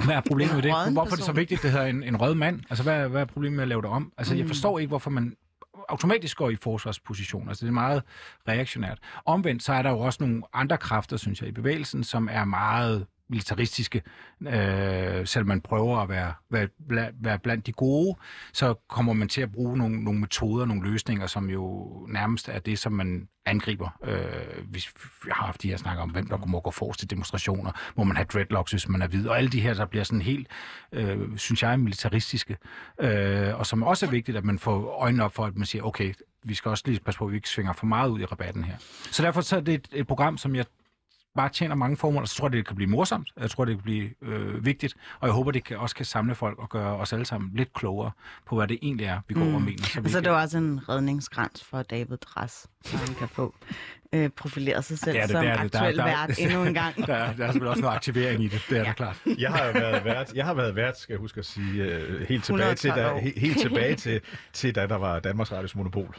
[0.04, 0.92] hvad er problemet med det?
[0.92, 2.60] Hvorfor er det så vigtigt, at det hedder en, en rød mand?
[2.70, 4.12] Altså, hvad, er- hvad er problemet med at lave det om?
[4.18, 4.48] Altså, jeg Mm.
[4.48, 5.36] forstår ikke, hvorfor man
[5.88, 7.48] automatisk går i forsvarsposition.
[7.48, 8.02] Altså, det er meget
[8.48, 8.98] reaktionært.
[9.24, 12.44] Omvendt, så er der jo også nogle andre kræfter, synes jeg, i bevægelsen, som er
[12.44, 14.02] meget militaristiske.
[14.40, 18.18] Øh, selvom man prøver at være, være, være blandt de gode,
[18.52, 22.58] så kommer man til at bruge nogle, nogle metoder, nogle løsninger, som jo nærmest er
[22.58, 23.98] det, som man angriber.
[24.04, 27.10] Øh, hvis vi har haft de her snakker om, hvem der må gå forrest til
[27.10, 30.04] demonstrationer, må man have dreadlocks, hvis man er hvid, og alle de her, der bliver
[30.04, 30.48] sådan helt,
[30.92, 32.56] øh, synes jeg, militaristiske.
[33.00, 35.82] Øh, og som også er vigtigt, at man får øjnene op for, at man siger,
[35.82, 38.24] okay, vi skal også lige passe på, at vi ikke svinger for meget ud i
[38.24, 38.74] rabatten her.
[39.10, 40.64] Så derfor så er det et, et program, som jeg
[41.38, 43.28] bare tjener mange formål, og så tror jeg, det kan blive morsomt.
[43.40, 46.34] Jeg tror, det kan blive øh, vigtigt, og jeg håber, det kan, også kan samle
[46.34, 48.10] folk og gøre os alle sammen lidt klogere
[48.46, 49.54] på, hvad det egentlig er, vi går Mm.
[49.54, 49.82] og mener.
[49.84, 52.96] Så vi Og så er kan- det jo også en redningskrans for David Dras, så
[52.96, 53.54] han kan få
[54.12, 55.72] øh, profileret sig selv Det er det, som det det.
[55.72, 56.96] Der- aktuel der- vært endnu en gang.
[57.06, 58.88] der, er- der er selvfølgelig også noget aktivering i det, det er ja.
[58.88, 59.22] da klart.
[59.38, 62.28] Jeg har jo været vært, jeg har været vært skal jeg huske at sige, øh,
[62.28, 64.20] helt tilbage, til, 112 da, helt tilbage til,
[64.52, 66.16] til, da der var Danmarks Radios monopol.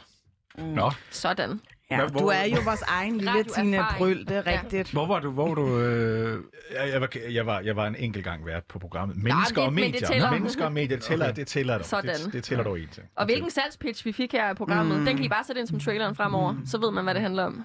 [0.58, 0.64] Mm.
[0.64, 1.60] Nå, Sådan.
[1.90, 3.84] Ja, Hvad- du hvor- er jo vores egen lille Tine.
[3.98, 4.60] Bryl, det er Ja.
[4.62, 4.92] rigtigt.
[4.92, 5.30] Hvor var du?
[5.30, 6.38] Hvor var du øh...
[6.74, 9.16] Jeg, jeg, var, jeg, var, jeg var en enkelt gang vært på programmet.
[9.16, 10.08] Mennesker og men det medier.
[10.08, 10.30] tæller.
[10.30, 11.86] Mennesker og medier, det tæller, det tæller dog.
[11.86, 12.14] Sådan.
[12.24, 13.06] Det, det tæller dog en ting.
[13.16, 15.04] Og hvilken salgspitch vi fik her i programmet, mm.
[15.04, 16.54] den kan I bare sætte ind som traileren fremover.
[16.66, 17.64] Så ved man, hvad det handler om.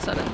[0.00, 0.24] Sådan.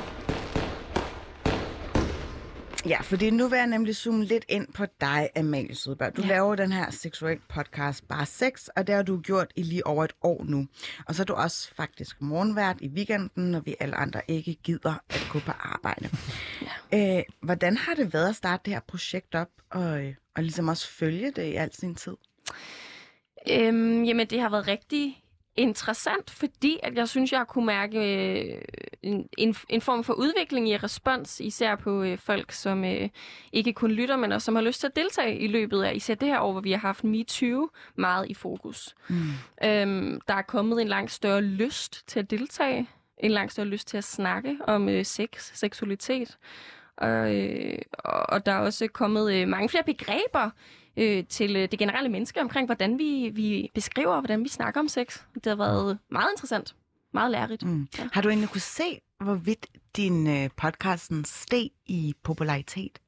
[2.87, 6.17] Ja, fordi nu vil jeg nemlig zoome lidt ind på dig, Amalie Sødberg.
[6.17, 6.29] Du ja.
[6.29, 10.05] Laver den her seksuel podcast Bare Sex, og det har du gjort i lige over
[10.05, 10.67] et år nu.
[11.07, 14.95] Og så er du også faktisk morgenvært i weekenden, når vi alle andre ikke gider
[15.09, 16.11] at gå på arbejde.
[16.93, 17.19] ja.
[17.19, 20.01] øh, hvordan har det været at starte det her projekt op, og,
[20.37, 22.17] og ligesom også følge det i al sin tid?
[23.51, 25.23] Øhm, jamen, det har været rigtig
[25.57, 28.63] interessant, fordi at jeg synes, jeg kunne mærke øh,
[29.03, 33.09] en, en, en form for udvikling i respons, især på øh, folk, som øh,
[33.53, 36.15] ikke kun lytter, men også som har lyst til at deltage i løbet af især
[36.15, 38.95] det her år, hvor vi har haft MeToo meget i fokus.
[39.09, 39.17] Mm.
[39.65, 43.89] Øhm, der er kommet en langt større lyst til at deltage, en langt større lyst
[43.89, 46.39] til at snakke om øh, sex, seksualitet.
[47.01, 50.51] Og, øh, og der er også kommet øh, mange flere begreber
[50.97, 54.89] øh, til øh, det generelle menneske omkring, hvordan vi, vi beskriver, hvordan vi snakker om
[54.89, 55.21] sex.
[55.35, 56.75] Det har været meget interessant.
[57.15, 57.63] Meget lærerigt.
[57.67, 57.89] Mm.
[57.99, 58.09] Ja.
[58.13, 62.99] Har du egentlig kunne se, hvorvidt din øh, podcasten steg i popularitet?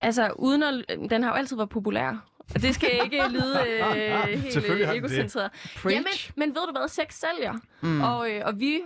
[0.00, 2.30] Altså, uden at, den har jo altid været populær.
[2.54, 5.50] Og det skal ikke lyde øh, helt øh, egocentreret.
[5.84, 7.54] Jamen, men ved du hvad, sex sælger.
[7.82, 8.00] Mm.
[8.02, 8.80] Og, øh, og vi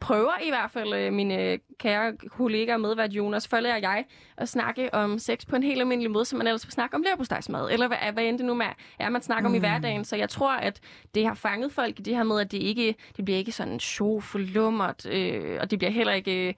[0.00, 4.04] prøver i hvert fald, øh, mine øh, kære kollegaer medvært Jonas, Følge og jeg,
[4.36, 7.02] at snakke om sex på en helt almindelig måde, som man ellers vil snakke om
[7.02, 8.66] leverpostejsmad, eller hvad, hvad end det nu med,
[8.98, 9.52] er, man snakker mm.
[9.52, 9.62] om i Mm.
[9.62, 10.04] hverdagen.
[10.04, 10.80] Så jeg tror, at
[11.14, 13.80] det har fanget folk i det her med, at det ikke det bliver ikke sådan
[13.80, 16.54] show for lummert, øh, og det bliver heller ikke øh,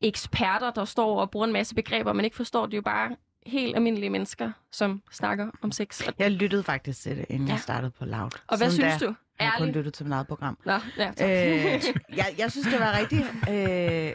[0.00, 2.66] eksperter, der står og bruger en masse begreber, man ikke forstår.
[2.66, 6.02] Det er jo bare helt almindelige mennesker, som snakker om sex.
[6.18, 7.52] Jeg lyttede faktisk til det, inden ja.
[7.52, 8.30] Jeg startede på Loud.
[8.46, 9.14] og hvad Siden synes da du?
[9.40, 9.76] Har Jeg kun Ærligt.
[9.76, 10.58] lyttet til mit eget program.
[10.64, 11.28] Nå, ja, tak.
[11.28, 11.82] Øh,
[12.16, 13.24] jeg, jeg synes, det var rigtig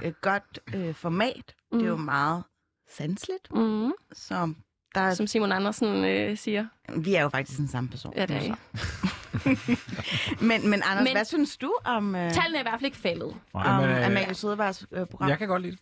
[0.06, 1.56] øh, godt øh, format.
[1.72, 1.78] Mm.
[1.80, 2.02] Det er jo Mm.
[2.04, 2.44] meget
[2.98, 4.54] sanseligt, mm, så
[4.96, 6.66] der, som Simon Andersen øh, siger.
[6.98, 8.14] vi er jo faktisk den samme person.
[8.16, 8.54] Ja, det er I.
[10.46, 12.86] Men, men Anders, men, Men- hvad synes du om, øh, Tallene er i hvert fald
[12.86, 13.36] ikke faldet.
[13.54, 15.30] om Jamen, øh, Amalie Sødebergs øh, program?
[15.30, 15.82] Jeg kan godt lide det.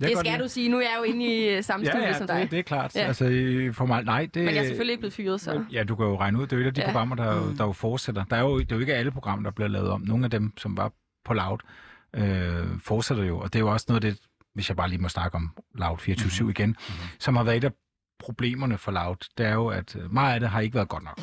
[0.00, 0.68] Jeg Det skal lide du sige.
[0.68, 2.40] Nu er jeg jo inde i øh, samme Ja, studie ja, som dig.
[2.42, 2.96] det, det er klart.
[2.96, 3.00] Ja.
[3.00, 3.24] Altså,
[3.72, 5.64] for mig, nej, det, Men jeg er selvfølgelig ikke blevet fyret, så...
[5.72, 6.42] Ja, du kan jo regne ud.
[6.46, 6.86] Det er jo et af de Ja.
[6.86, 7.56] programmer, der, Mm.
[7.56, 8.24] der jo fortsætter.
[8.24, 10.00] Der er jo, det er jo ikke alle programmer, der bliver lavet om.
[10.00, 10.92] Nogle af dem, som var
[11.24, 11.58] på Loud,
[12.16, 13.38] øh, fortsætter jo.
[13.38, 14.20] Og det er jo også noget af det,
[14.54, 16.50] hvis jeg bare lige må snakke om Loud 24-7 mm.
[16.50, 16.94] igen, mm.
[17.18, 17.72] som har været et af
[18.18, 19.16] problemerne for Loud.
[19.38, 21.20] Det er jo, at øh, meget af det har ikke været godt nok.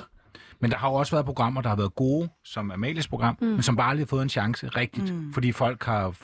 [0.60, 3.48] Men der har jo også været programmer, der har været gode, som Amalies program, mm.
[3.48, 5.34] men som bare aldrig har fået en chance rigtigt, Mm.
[5.34, 6.16] fordi folk har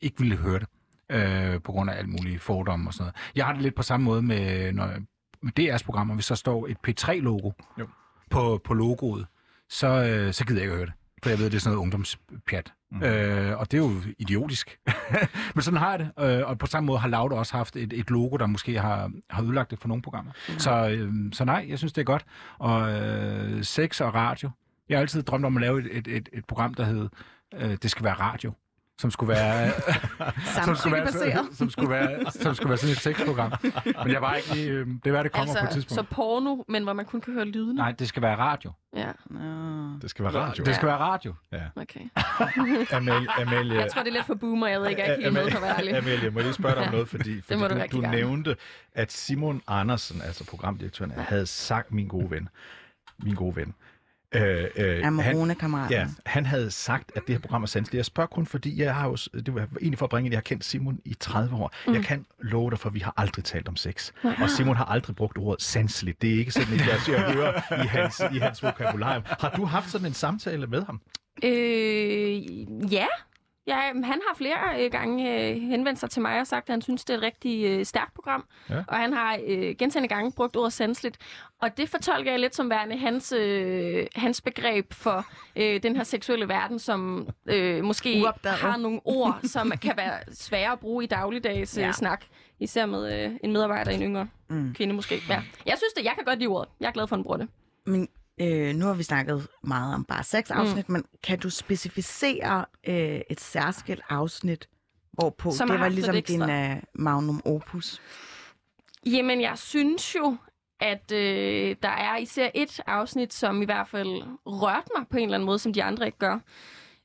[0.00, 0.68] ikke ville høre det,
[1.12, 3.14] øh, på grund af alt mulige fordomme og sådan noget.
[3.36, 4.90] Jeg har det lidt på samme måde med, når,
[5.42, 7.88] med DR's programmer, hvis der står et P3-logo Jo.
[8.30, 9.26] på, på logoet,
[9.68, 10.94] så, øh, så gider jeg ikke høre det.
[11.22, 12.72] For jeg ved, det er sådan noget ungdomspjat.
[12.90, 12.98] Mm.
[12.98, 13.04] Mm.
[13.04, 14.78] Øh, og det er jo idiotisk.
[15.54, 16.24] Men sådan har jeg det.
[16.24, 19.10] Øh, og på samme måde har Loud også haft et, et logo, der måske har,
[19.30, 20.32] har ødelagt det for nogle programmer.
[20.48, 20.58] Mm.
[20.58, 22.24] Så, øh, så nej, jeg synes, det er godt.
[22.58, 24.50] Og øh, sex og radio.
[24.88, 27.08] Jeg har altid drømt om at lave et, et, et, et program, der hed
[27.54, 28.52] øh, Det skal være radio.
[29.00, 29.70] Som skulle være,
[30.64, 33.52] som skulle være, som skulle være, som skulle være sådan et sexprogram.
[34.04, 36.08] Men jeg var ikke lige, øh, det hvad det kommer på et Altså, tidspunkt.
[36.10, 37.74] så porno, men hvor man kun kan høre lydene?
[37.74, 38.72] Nej, det skal være radio.
[38.96, 39.12] Ja.
[40.02, 40.64] Det skal være radio.
[40.64, 41.34] Det skal være radio.
[41.76, 42.00] okay.
[42.96, 44.66] Amalie, Amalie, Jeg tror, det er lidt for boomer.
[44.66, 45.96] Jeg ved ikke, jeg er ikke helt med for at være ærlig.
[45.96, 46.90] Amalie, må jeg lige spørge dig om Ja.
[46.90, 48.56] noget, fordi, fordi må du du, du nævnte,
[48.94, 52.48] at Simon Andersen, altså programdirektøren, havde sagt, min gode ven,
[53.18, 53.74] min gode ven,
[54.34, 55.90] øh, øh, han, Amarone-kammeraten.
[55.92, 57.98] ja, han havde sagt, at det her program er sanseligt.
[57.98, 59.16] Jeg spørger kun, fordi jeg har jo,
[59.46, 61.72] det var egentlig for at bringe, at jeg har kendt Simon i 30 år.
[61.86, 61.94] Mm.
[61.94, 64.10] Jeg kan love dig, for vi har aldrig talt om sex.
[64.22, 66.22] Og Simon har aldrig brugt ordet sanseligt.
[66.22, 69.22] Det er ikke sådan, at jeg siger, at høre i hans, i hans vokabularium.
[69.26, 71.00] Har du haft sådan en samtale med ham?
[71.44, 73.06] Øh, ja.
[73.66, 73.80] Ja.
[73.94, 77.04] Han har flere øh, gange øh, henvendt sig til mig og sagt, at han synes,
[77.04, 78.44] det er et rigtig øh, stærkt program.
[78.70, 78.82] Ja.
[78.88, 79.38] Og han har
[79.78, 81.18] gentagende gange brugt ordet sanseligt.
[81.62, 86.04] Og det fortolker jeg lidt som værende hans, øh, hans begreb for øh, den her
[86.04, 88.58] seksuelle verden, som øh, måske Uopdaget.
[88.58, 91.92] har nogle ord, som kan være svære at bruge i dagligdags øh, Ja.
[91.92, 92.24] snak.
[92.60, 94.74] Især med øh, en medarbejder, en yngre Mm.
[94.74, 95.14] kvinde måske.
[95.28, 95.42] Ja.
[95.66, 96.68] Jeg synes det, jeg kan godt lide ordet.
[96.80, 97.48] Jeg er glad for, at han bruger det.
[97.86, 98.08] Men
[98.42, 100.92] øh, nu har vi snakket meget om bare seks afsnit, mm.
[100.92, 104.68] men kan du specificere øh, et særskilt afsnit,
[105.12, 108.00] hvorpå Som det var ligesom din uh, magnum opus?
[109.06, 110.36] Jamen, jeg synes jo,
[110.80, 115.22] at øh, der er især et afsnit, som i hvert fald rørte mig på en
[115.22, 116.38] eller anden måde, som de andre ikke gør.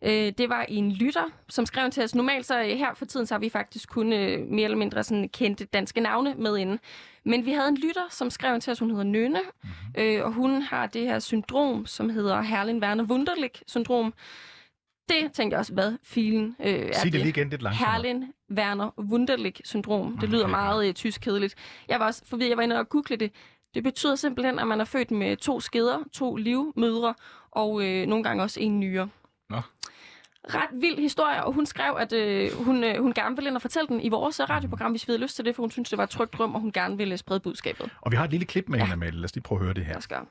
[0.01, 2.15] Øh, det var en lytter, som skrev til os.
[2.15, 5.03] Normalt så øh, her for tiden, så har vi faktisk kun øh, mere eller mindre
[5.03, 6.77] sådan kendte danske navne med inde.
[7.27, 10.01] Men vi havde en lytter, som skrev til os, hun hedder Nøne, mm-hmm.
[10.03, 14.13] øh, og hun har det her syndrom, som hedder Herlin Werner Wunderlich syndrom.
[15.09, 17.93] Det tænkte jeg også, hvad filen øh, er Sig det lige igen lidt langsommere.
[17.93, 20.11] Herlin Werner Wunderlich syndrom.
[20.11, 21.55] Det Okay, lyder meget øh, tysk kedeligt.
[21.87, 23.31] Jeg var også forvirret, jeg var inde og google det.
[23.73, 27.13] Det betyder simpelthen, at man er født med to skeder, to livmødre
[27.51, 29.09] og øh, nogle gange også en nyre.
[29.49, 29.61] Nå.
[30.49, 33.61] Ret vild historie, og hun skrev, at øh, hun, øh, hun gerne ville ind og
[33.61, 35.89] fortælle den i vores øh, radioprogram, hvis vi havde lyst til det, for hun synes,
[35.89, 37.89] det var et trygt drøm, og hun gerne ville sprede budskabet.
[38.01, 38.83] Og vi har et lille klip med Ja.
[38.85, 39.15] hende, Amalie.
[39.19, 39.91] Lad os lige prøve at høre det her.
[39.93, 40.25] Lad os gøre.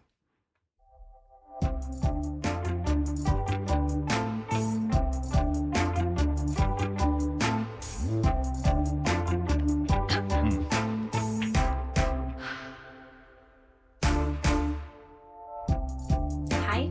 [16.67, 16.83] Hej,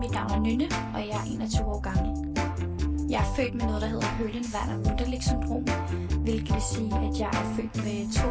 [0.00, 1.99] mit navn er Nynne, og jeg er 21 år gammel.
[3.20, 5.62] Jeg er født med noget, der hedder Høhlen-Werner Wunderlich syndrom,
[6.24, 8.28] hvilket vil sige, at jeg er født med to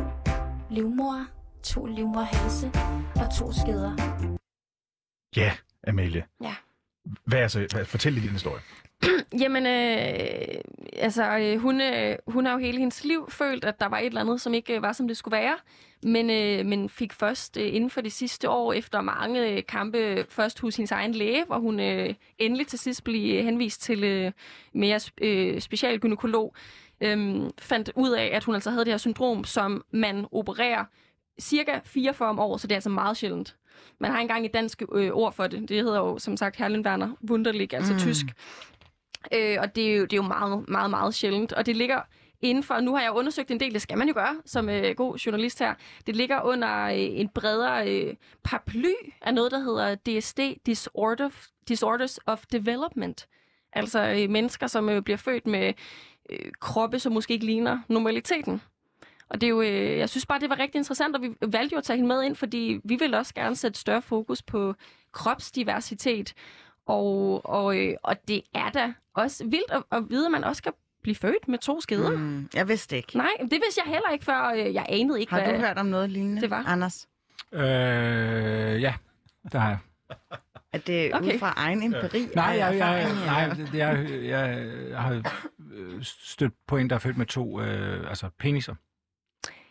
[0.76, 1.26] livmorer,
[1.64, 2.68] to livmorhalse
[3.16, 3.92] og to skeder.
[5.36, 5.52] Ja,
[5.88, 6.24] Amalie.
[6.42, 6.56] Ja.
[7.26, 8.62] Hvad er så, hvad, fortæl lige din historie.
[9.42, 10.62] Jamen, øh,
[10.94, 14.06] altså, øh, hun, øh, hun har jo hele hendes liv følt, at der var et
[14.06, 15.58] eller andet, som ikke øh, var, som det skulle være.
[16.04, 20.26] Men, øh, men fik først øh, inden for de sidste år, efter mange øh, kampe,
[20.30, 24.32] først hos hendes egen læge, hvor hun øh, endelig til sidst blev henvist til øh,
[24.74, 26.56] mere øh, special gynekolog,
[27.02, 30.86] øh, fandt ud af, at hun altså havde det her syndrom, som man opererer
[31.40, 33.56] cirka 44 om året, så det er altså meget sjældent.
[34.00, 35.70] Man har engang et dansk øh, ord for det.
[35.70, 38.00] Det hedder jo, som sagt, Herlen Werner Wunderlich, altså mm.
[38.00, 38.26] tysk.
[39.34, 41.54] Øh, og det er, jo, det er jo meget, meget, meget sjældent.
[41.54, 42.02] Og det ligger
[42.42, 44.96] inden for, nu har jeg undersøgt en del, det skal man jo gøre som øh,
[44.96, 45.74] god journalist her.
[46.08, 51.30] Det ligger under øh, en bredere øh, paraply af noget, der hedder DSD, Disorder,
[51.68, 53.28] Disorders of Development.
[53.74, 55.74] Altså øh, mennesker, som øh, bliver født med
[56.30, 58.62] øh, kroppe, som måske ikke ligner normaliteten.
[59.30, 61.74] Og det er jo, øh, jeg synes bare, det var rigtig interessant, og vi valgte
[61.74, 64.74] jo at tage hende med ind, fordi vi vil også gerne sætte større fokus på
[65.12, 66.34] kropsdiversitet.
[66.90, 70.64] Og, og, øh, og det er da også vildt at, at vide, at man også
[70.64, 70.74] kan
[71.04, 72.12] blive født med to skeder.
[72.18, 72.50] Mm.
[72.54, 73.18] Jeg vidste ikke.
[73.18, 75.54] Nej, det vidste jeg heller ikke, før øh, jeg anede ikke, Har hvad...
[75.54, 76.64] du hørt om noget lignende, det var?
[76.68, 77.08] Anders?
[77.54, 77.62] Øh,
[78.82, 78.94] ja,
[79.44, 79.78] det har jeg.
[80.74, 81.34] At det er Okay.
[81.34, 85.24] ud fra egen empiri Nej, og jeg, jeg, nej, jeg, jeg, jeg har
[85.72, 88.76] øh, stødt på en, der er født med to øh, altså peniser.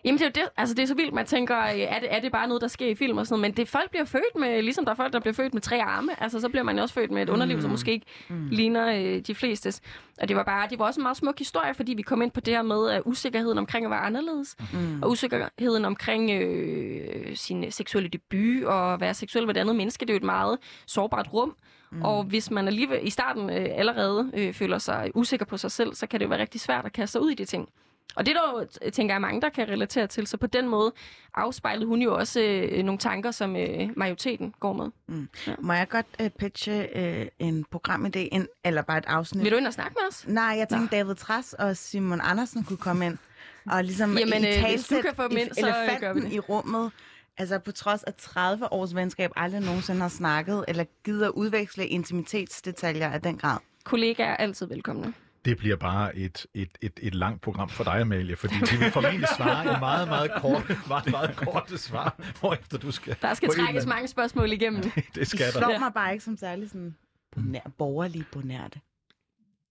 [0.04, 2.14] Jamen, det er jo det, altså, det er så vildt, man tænker, øh, er det,
[2.14, 4.04] er det bare noget, der sker i film og sådan noget, men det folk bliver
[4.04, 6.62] født med, ligesom der er folk, der bliver født med tre arme, altså så bliver
[6.62, 8.48] man jo også født med et underliv, som måske ikke Mm.
[8.50, 9.80] ligner øh, de flestes.
[10.20, 12.30] Og det var bare, det var også en meget smuk historie, fordi vi kom ind
[12.30, 15.02] på det her med uh, usikkerheden omkring at være anderledes, Mm.
[15.02, 20.00] og usikkerheden omkring øh, sin seksuelle debut og at være seksuel ved et andet menneske.
[20.06, 21.56] Det er jo et meget sårbart rum,
[21.90, 22.02] mm.
[22.02, 25.94] og hvis man alligevel i starten øh, allerede øh, føler sig usikker på sig selv,
[25.94, 27.68] så kan det jo være rigtig svært at kaste sig ud i de ting.
[28.16, 30.26] Og det er der tænker jeg, mange, der kan relatere til.
[30.26, 30.92] Så på den måde
[31.34, 35.26] afspejlede hun jo også øh, nogle tanker, som øh, majoriteten går med.
[35.58, 39.44] Må jeg godt uh, pitche uh, en programidé, ind, eller bare et afsnit?
[39.44, 40.24] Vil du ind og snakke med os?
[40.28, 43.18] Nej, jeg tænkte, David Træs og Simon Andersen kunne komme ind.
[43.72, 46.32] Og ligesom Jamen, øh, hvis du kan få dem ind, så, øh, gør vi det.
[46.32, 46.92] i rummet.
[47.38, 53.10] Altså på trods af 30 års venskab aldrig nogensinde har snakket, eller gider udveksle intimitetsdetaljer
[53.10, 53.58] af den grad.
[53.84, 55.14] Kollegaer er altid velkomne.
[55.44, 58.90] Det bliver bare et, et, et, et langt program for dig, Amalie, fordi de vil
[58.90, 63.16] formentlig svare i meget, meget korte, meget, meget korte svar, hvorefter du skal...
[63.22, 64.82] Der skal en trækkes mange spørgsmål igennem.
[64.82, 65.52] Det De skal der.
[65.58, 66.96] slår mig bare ikke som særlig sådan
[67.34, 68.80] bonær, borgerlige bonærte.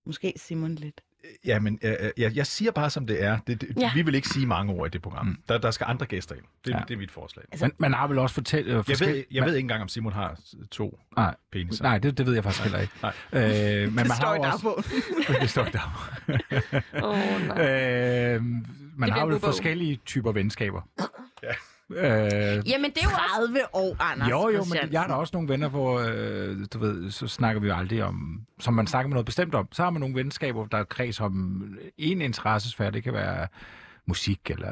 [0.06, 1.02] Måske Simon lidt.
[1.46, 3.40] Ja, men øh, øh, jeg, jeg siger bare, som det er.
[3.48, 3.92] Det, det, Ja.
[3.94, 5.26] Vi vil ikke sige mange ord i det program.
[5.26, 5.38] Mm.
[5.50, 6.44] Der, der skal andre gæster ind.
[6.66, 6.80] Det, Ja.
[6.88, 7.46] det er mit forslag.
[7.62, 8.68] Men man har vel også fortalt...
[8.68, 11.84] Øh, Jeg, forskel- ved, jeg ved ikke engang, om Simon har s- to Nej, peniser.
[11.84, 12.94] nej det, det ved jeg faktisk heller ikke.
[13.02, 13.14] Nej.
[13.34, 13.40] Øh,
[13.86, 15.42] men man det har står i jo også, dagbogen.
[15.42, 17.04] det står i dag.
[17.04, 18.36] Åh, oh, nej.
[18.36, 18.42] øh,
[18.98, 20.82] man har jo forskellige typer venskaber.
[21.44, 21.48] Ja.
[21.90, 22.00] Øh,
[22.70, 23.36] Jamen, det er jo også...
[23.36, 26.80] 30 år, Anders jo, jo, men jeg har da også nogle venner, hvor, øh, du
[26.80, 29.68] ved, så snakker vi jo aldrig om, som man snakker med noget bestemt om.
[29.72, 31.64] Så har man nogle venskaber, der er kreds om
[31.98, 32.92] en interessesfære.
[32.92, 33.48] Det kan være
[34.06, 34.72] musik eller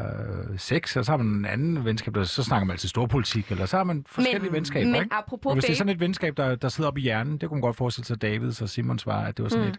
[0.51, 3.51] øh, sex, og så har man en anden venskab, der så snakker man altid storpolitik,
[3.51, 5.15] eller så har man forskellige men, venskaber, men ikke?
[5.15, 7.49] apropos Og hvis det er sådan et venskab, der, der sidder op i hjernen, det
[7.49, 9.73] kunne man godt forestille sig, Davids og Simons var, at det var sådan Mm.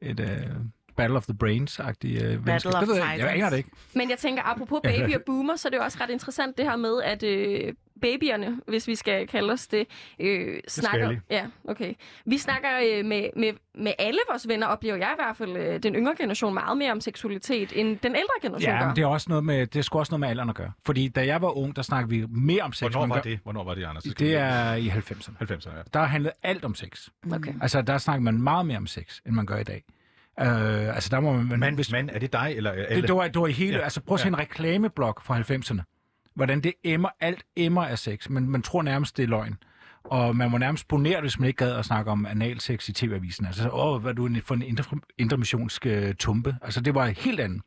[0.00, 0.56] et, et uh,
[0.98, 2.74] Battle of the Brains-agtigt uh, venskab.
[2.74, 3.24] of Det ved jeg, ikke.
[3.26, 3.70] jeg aner det ikke.
[3.94, 6.64] Men jeg tænker, apropos baby og boomer, så er det jo også ret interessant det
[6.64, 9.86] her med, at øh, babyerne, hvis vi skal kalde os det,
[10.20, 11.10] øh, snakker...
[11.10, 11.16] I.
[11.30, 11.94] Ja, okay.
[12.26, 15.82] Vi snakker øh, med, med, med alle vores venner, oplever jeg i hvert fald, øh,
[15.82, 18.86] den yngre generation meget mere om seksualitet, end den ældre generation Ja, gør.
[18.86, 20.72] men det er også noget med, det er sgu også noget med alderen at gøre.
[20.86, 22.80] Fordi da jeg var ung, der snakkede vi mere om sex.
[22.92, 23.38] Hvornår var det?
[23.42, 24.04] Hvornår var det, Anders?
[24.04, 25.32] Det vi- er i 90'erne.
[25.42, 25.82] 90'erne, ja.
[25.94, 27.08] Der handlede alt om sex.
[27.32, 27.54] Okay.
[27.62, 29.84] Altså, der snakker man meget mere om sex, end man gør i dag.
[30.40, 31.60] Øh, altså, der må man...
[31.60, 32.96] Men, hvis, men er det dig, eller alle?
[32.96, 33.76] det, det, var, det var i hele...
[33.76, 34.28] Ja, altså, prøv at se ja.
[34.28, 35.82] en reklameblok fra 90'erne.
[36.34, 39.56] Hvordan det emmer, alt emmer af sex, men man tror nærmest, det er løgn.
[40.04, 43.46] Og man var nærmest boneret, hvis man ikke gad at snakke om analsex i tv-avisen.
[43.46, 44.84] Altså, så, åh, hvad er du en- for en indre,
[45.18, 46.56] indremissionsk øh, tumpe?
[46.62, 47.62] Altså, det var helt andet.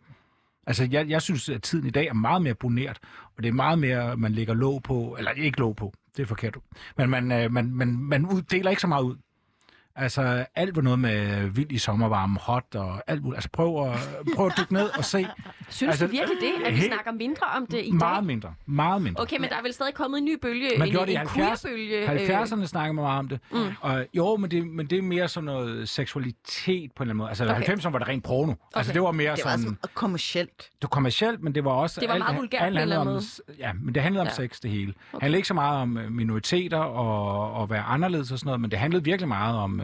[0.68, 2.98] Altså, jeg, jeg synes, at tiden i dag er meget mere boneret,
[3.38, 6.28] og det er meget mere, man lægger låg på, eller ikke låg på, det er
[6.28, 6.58] forkert.
[6.98, 9.16] Men man, øh, man, man, man ud, deler ikke så meget ud.
[9.96, 13.38] Altså, alt var noget med vild i sommervarme, hot og alt muligt.
[13.38, 14.00] Altså, prøv at,
[14.36, 15.28] prøv at dykke ned og se.
[15.70, 18.24] Synes Altså, du virkelig det, at vi snakker mindre om det i Meget dag?
[18.26, 18.54] mindre.
[18.66, 19.22] Meget mindre.
[19.22, 21.16] Okay, men der er vel stadig kommet en ny bølge, Man en, gjorde det i
[21.22, 22.40] en 70, queer-bølge.
[22.44, 23.40] 70'erne snakker man meget om det.
[23.52, 23.58] Mm.
[23.82, 27.18] Og, jo, men det, men det er mere sådan noget seksualitet på en eller anden
[27.18, 27.30] måde.
[27.30, 27.56] Altså, Okay.
[27.64, 27.74] okay.
[27.76, 28.52] 90'erne var det rent porno.
[28.52, 28.56] Okay.
[28.76, 28.94] Altså, Okay.
[28.94, 29.66] det var mere Det var sådan...
[29.68, 30.58] altså kommercielt.
[30.58, 32.02] Det var kommercielt, men det var også...
[32.02, 33.22] Det var alt- meget vulgært alt på en eller anden om,
[33.60, 34.34] Ja, men det handlede om Ja.
[34.34, 34.84] sex, det hele.
[34.92, 34.96] Okay.
[35.16, 38.62] Det handlede ikke så meget om øh, minoriteter og, og være anderledes og sådan noget,
[38.62, 39.81] men det handlede virkelig meget om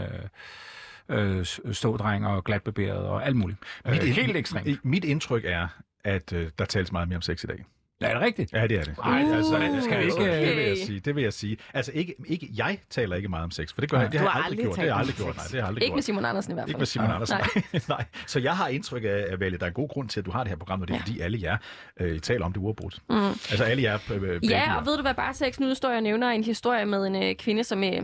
[1.10, 3.60] øh, øh, stådreng og glatbarberet og alt muligt.
[3.86, 4.86] Øh, Mit, helt ekstremt.
[4.86, 5.68] Mit indtryk er,
[6.04, 7.66] at øh, der tales meget mere om sex i dag.
[8.02, 8.54] Ja, er det rigtigt?
[8.54, 8.96] Ja, det er det.
[9.04, 10.76] Ej, altså, det skal vi ikke- Det vil jeg Okay.
[10.86, 11.00] sige.
[11.00, 11.58] Det vil jeg sige.
[11.74, 14.04] Altså, ikke, ikke, jeg taler ikke meget om sex, for det gør Nej.
[14.04, 14.12] jeg.
[14.12, 14.76] Det har jeg aldrig aldrig gjort.
[14.76, 15.36] Det har jeg aldrig gjort.
[15.36, 16.04] Nej, det har jeg aldrig Ikke med gjort.
[16.04, 16.70] Simon Andersen i hvert fald.
[16.70, 17.14] Ikke med Simon Ah.
[17.16, 17.38] Andersen.
[17.38, 17.64] Nej.
[17.74, 17.82] Nej.
[17.98, 18.06] Nej.
[18.28, 20.32] Så jeg har indtryk af, at Valle, der er en god grund til, at du
[20.32, 21.02] har det her program, og det er, Ja.
[21.02, 21.58] fordi alle jer
[22.00, 23.00] øh, taler om det uafbrudt.
[23.10, 23.16] Mm.
[23.28, 24.74] Altså alle jer øh, Ja, babyer.
[24.74, 27.24] og ved du hvad, bare sex, nu står jeg og nævner en historie med en
[27.24, 28.02] øh, kvinde, som øh,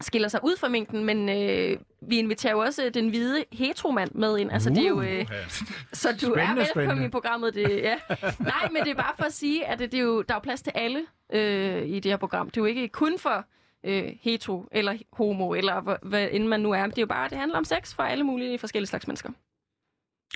[0.00, 4.10] skiller sig ud fra mængden, men øh, vi inviterer jo også øh, den hvide heteromand
[4.14, 4.52] med ind.
[4.52, 5.00] Altså, det er jo...
[5.02, 5.38] Øh, Uha.
[5.92, 7.06] så du er velkommen spændende.
[7.06, 7.54] i programmet.
[7.54, 7.96] Det, ja.
[8.40, 10.36] Nej, men det er bare for at sige, at det, det er jo, der er
[10.36, 12.50] jo plads til alle øh, i det her program.
[12.50, 13.44] Det er jo ikke kun for
[13.86, 16.86] øh, hetero eller homo, eller hvad, hvad end man nu er.
[16.86, 19.30] Det er jo bare, det handler om sex for alle mulige forskellige slags mennesker.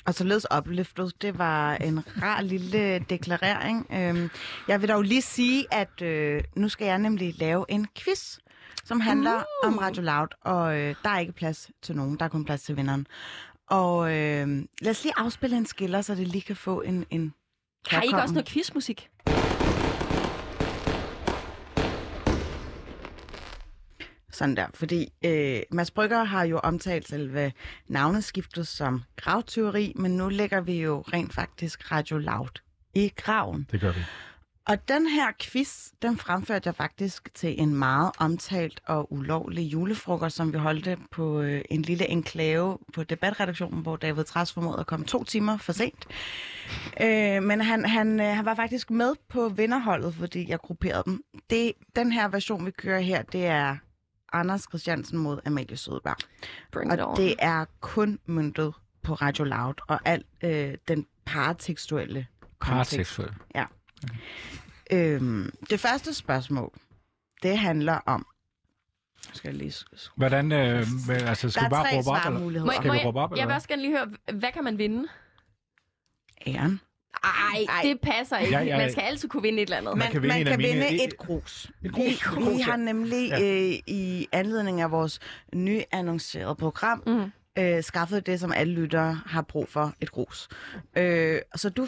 [0.06, 3.86] Og således opløftet, det var en rar lille deklarering.
[3.92, 4.30] Øhm,
[4.68, 8.38] Jeg vil dog lige sige, at øh, nu skal jeg nemlig lave en quiz,
[8.90, 9.68] som handler Uh.
[9.68, 12.62] om Radio Loud, og øh, der er ikke plads til nogen, der er kun plads
[12.62, 13.06] til vinderen.
[13.66, 14.48] Og øh,
[14.80, 17.06] lad os lige afspille en skiller, så det lige kan få en...
[17.10, 17.34] en
[17.86, 19.08] Har I ikke også noget quizmusik?
[24.30, 27.52] Sådan der, fordi øh, Mads Brygger har jo omtalt selve
[27.88, 32.60] navneskiftet som gravteori, men nu lægger vi jo rent faktisk Radio Loud
[32.94, 33.66] i graven.
[33.72, 34.00] Det gør vi.
[34.70, 40.36] Og den her quiz, den fremførte jeg faktisk til en meget omtalt og ulovlig julefrokost,
[40.36, 44.86] som vi holdte på øh, en lille enklave på debatredaktionen, hvor David Træs formåede at
[44.86, 46.06] komme to timer for sent.
[47.00, 51.22] Øh, men han, han, øh, han var faktisk med på vinderholdet, fordi jeg grupperede dem.
[51.50, 53.76] Det, den her version, vi kører her, det er
[54.32, 56.16] Anders Christiansen mod Amalie Sødeberg.
[56.72, 57.06] Bring it on.
[57.06, 62.26] Og det er kun møntet på Radio Loud og al øh, den paratekstuelle
[62.58, 63.20] kontekst.
[64.00, 65.14] Paraseksuel.
[65.14, 66.72] Øhm, det første spørgsmål,
[67.42, 68.26] det handler om...
[69.32, 69.74] Skal jeg lige...
[70.16, 72.64] Hvordan, øh, altså, skal Der er bare tre råbe op, eller?
[72.64, 74.08] Må, jeg- Skal må jeg, råbe op, jeg vil også gerne lige høre,
[74.38, 75.08] hvad kan man vinde?
[76.46, 76.80] Æren.
[77.24, 77.82] Ej, Ej.
[77.82, 78.52] det passer ikke.
[78.52, 78.76] Ja, ja, ja.
[78.76, 79.98] Man skal altid kunne vinde et eller andet.
[79.98, 81.70] Man, kan man vinde kan, en af vinde mine- et grus.
[81.84, 82.04] Et grus.
[82.04, 82.62] Vi, Grus, vi ja.
[82.64, 83.40] har nemlig Ja.
[83.40, 85.20] øh, i anledning af vores
[85.54, 87.32] nyannoncerede program Mm.
[87.62, 90.48] øh, skaffet det, som alle lyttere har brug for, et grus.
[90.96, 91.86] Øh, så du,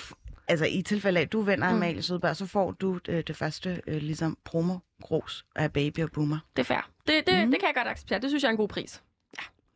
[0.53, 1.77] altså i tilfælde af, at du vinder Mm.
[1.77, 6.39] Amalie Sødberg, så får du øh, det første øh, ligesom promo-grus af Baby og Boomer.
[6.57, 6.91] Det er fair.
[7.07, 7.51] Det, det, Mm.
[7.51, 8.19] det kan jeg godt acceptere.
[8.21, 9.03] Det synes jeg er en god pris.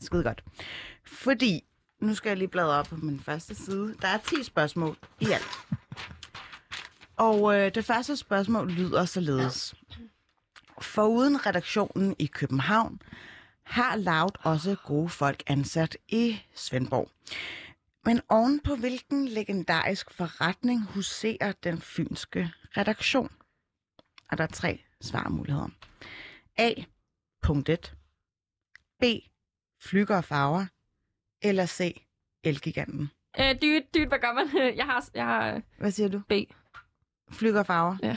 [0.01, 0.45] Skide godt.
[1.05, 1.65] Fordi,
[2.01, 3.95] nu skal jeg lige bladre op på min første side.
[4.03, 5.49] Der er 10 spørgsmål i alt.
[7.17, 9.75] Og øh, det første spørgsmål lyder således.
[10.81, 13.03] Foruden redaktionen i København,
[13.65, 17.11] har Loud også gode folk ansat i Svendborg.
[18.07, 23.31] Men oven på hvilken legendarisk forretning huserer den fynske redaktion?
[24.31, 25.69] Og der er tre svarmuligheder.
[26.59, 26.71] A.
[27.43, 27.95] Punkt 1.
[29.01, 29.05] B.
[29.83, 30.67] Flyger og farver.
[31.43, 32.03] Eller C.
[32.45, 33.11] Elgiganten.
[33.41, 34.77] Øh, dyt, dyt, hvad gør man?
[34.77, 36.21] Jeg har, jeg har Hvad siger du?
[36.29, 36.33] B.
[37.33, 37.97] Flyger og farver?
[38.03, 38.17] Ja.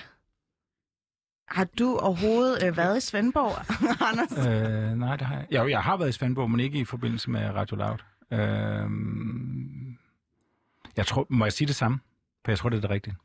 [1.47, 3.51] Har du overhovedet øh, været i Svendborg,
[4.09, 4.31] Anders?
[4.31, 5.47] Øh, nej, det har jeg.
[5.51, 7.99] Jo, jeg har været i Svendborg, men ikke i forbindelse med Radio Loud.
[8.31, 8.89] Øh,
[10.99, 11.99] jeg tror, må jeg sige det samme?
[12.45, 13.15] For jeg tror, det er det rigtige.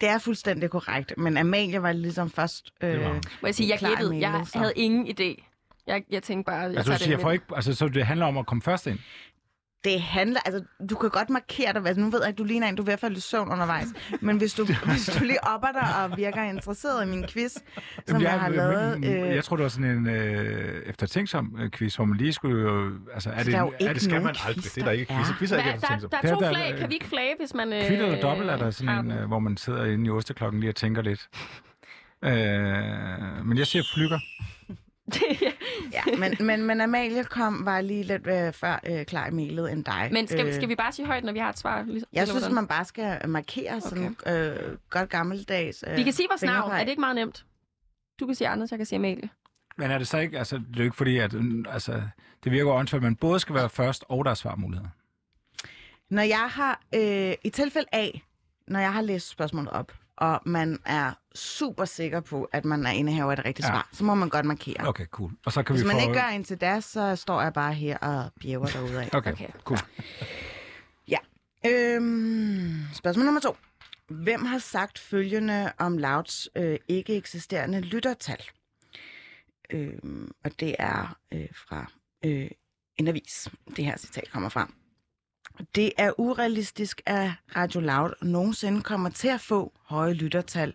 [0.00, 2.70] Det er fuldstændig korrekt, men Amalie var ligesom først...
[2.82, 3.22] Øh, Det var hun.
[3.42, 4.20] Må jeg sige, jeg gættede.
[4.20, 5.48] Jeg havde ingen idé.
[5.86, 7.32] Jeg, jeg tænkte bare, jeg Altså, tager du siger, for med.
[7.32, 8.98] ikke, altså, så det handler om at komme først ind?
[9.84, 10.40] Det handler...
[10.46, 11.86] Altså, du kan godt markere dig.
[11.86, 13.48] Altså, nu ved jeg ikke, du ligner en, du er ved at falde i søvn
[13.48, 13.86] undervejs.
[14.20, 17.56] Men hvis du, hvis du lige opper dig og virker interesseret i min quiz,
[18.08, 19.00] som jeg har lavet...
[19.00, 22.32] Men, Øh, jeg tror, det var sådan en øh, eftertænksom øh, quiz, hvor man lige
[22.32, 22.90] skulle jo...
[23.14, 24.54] Altså, er det, Der er er Det skal man aldrig.
[24.54, 25.28] quiz, Det er der ikke der quiz.
[25.30, 25.34] er.
[25.38, 26.10] Quiz er ikke der, eftertænkt.
[26.12, 26.74] der er Der- to der- flag.
[26.78, 27.72] Kan vi ikke flage, hvis man...
[27.72, 30.60] Øh, Kvit eller dobbelt er der sådan en, øh, hvor man sidder inde i osteklokken
[30.60, 31.28] lige og tænker lidt.
[32.24, 34.18] Øh, men jeg siger flykker.
[35.92, 39.72] ja, men, men, men Amalie kom, var lige lidt øh, før øh, klar i mailet
[39.72, 40.08] end dig.
[40.12, 41.82] Men skal, Øh, skal vi bare sige højt, når vi har et svar?
[41.82, 42.54] Ligesom, Jeg synes, hvordan?
[42.54, 46.72] man bare skal markere sådan øh, godt gammeldags øh, Vi kan sige vores navn.
[46.72, 47.44] Er det ikke meget nemt?
[48.20, 49.28] Du kan sige Anders, jeg kan sige Amalie.
[49.76, 52.02] Men er det så ikke, altså, det er ikke fordi, at mm, altså,
[52.44, 54.88] det virker åndssvagt, at man både skal være først, og der er svarmuligheder.
[56.10, 58.08] Når jeg har, øh, i tilfælde A,
[58.68, 62.90] når jeg har læst spørgsmålet op, og man er super sikker på, at man er
[62.90, 63.72] indehaver af det rigtige Ja.
[63.72, 64.88] svar, så må man godt markere.
[64.88, 65.32] Okay, cool.
[65.46, 66.00] Og så kan Hvis vi man få...
[66.00, 69.08] ikke gør en til das, så står jeg bare her og bjæver derude af.
[69.14, 69.48] Okay, Okay.
[69.64, 69.78] cool.
[71.66, 73.56] Øhm, spørgsmål nummer to.
[74.08, 78.42] Hvem har sagt følgende om Louds øh, ikke eksisterende lyttertal?
[79.70, 81.92] Øhm, og det er øh, fra
[82.24, 82.50] øh,
[82.96, 83.48] en avis.
[83.76, 84.70] Det her citat kommer fra.
[85.74, 90.74] Det er urealistisk, at Radio Loud nogensinde kommer til at få høje lyttertal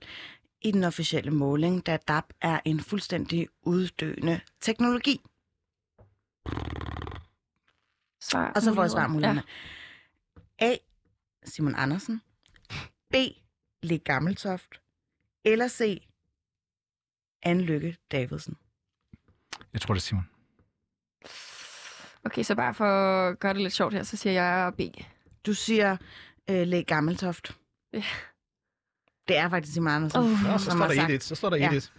[0.62, 5.22] i den officielle måling, da DAB er en fuldstændig uddøende teknologi.
[8.22, 8.52] Svar.
[8.56, 8.90] Og så får jeg muligheder.
[8.90, 9.44] svarmulighederne.
[10.60, 10.76] A.
[11.44, 12.22] Simon Andersen.
[13.10, 13.16] B.
[13.84, 14.82] Le Gammeltoft.
[15.44, 16.08] Eller C.
[17.44, 18.58] Anne Lykke Davidsen.
[19.74, 20.30] Jeg tror, det er Simon.
[22.28, 22.32] Ja.
[22.32, 22.86] Okay, så bare for
[23.30, 24.82] at gøre det lidt sjovt her, så siger jeg B.
[25.46, 25.98] Du siger
[26.50, 27.56] øh, Le Gammeltoft.
[27.94, 28.04] Ja.
[29.28, 30.20] Det er faktisk Simon Andersen.
[30.22, 30.44] Uh.
[30.44, 31.20] Nå, så står der sagt- 1-1.
[31.20, 31.70] Så står der Ja.
[31.70, 31.90] 1-1.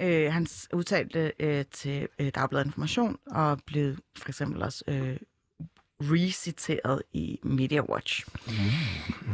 [0.00, 5.16] Øh, han udtalte øh, til øh, Dagbladet Information og blev for eksempel også øh,
[6.00, 8.26] reciteret i Media Watch.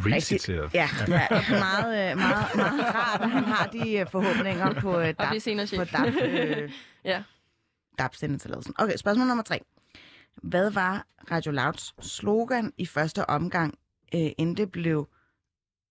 [0.07, 0.75] Reciteret.
[0.75, 4.91] Ja, det er meget, øh, meget, meget rart, at han har de øh, forhåbninger på
[5.01, 5.29] øh, Og DAB.
[5.29, 5.85] blive senere på.
[5.85, 6.71] DAB, øh,
[7.05, 7.23] Ja.
[8.13, 8.75] Sendetilladelsen.
[8.79, 9.61] Okay, spørgsmål nummer tre.
[10.43, 13.79] Hvad var Radio Louds slogan i første omgang,
[14.15, 15.09] øh, inden det blev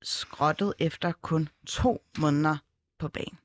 [0.02, 2.58] skrottet efter kun to måneder
[3.00, 3.40] på banen?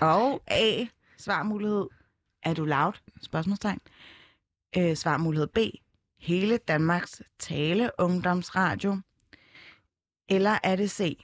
[0.00, 0.86] Og A.
[1.18, 1.88] Svarmulighed.
[2.42, 2.92] Er du loud?
[3.22, 3.80] Spørgsmålstegn.
[4.76, 5.58] Øh, svarmulighed B.
[6.18, 9.00] Hele Danmarks tale ungdomsradio.
[10.28, 11.18] Eller er det C.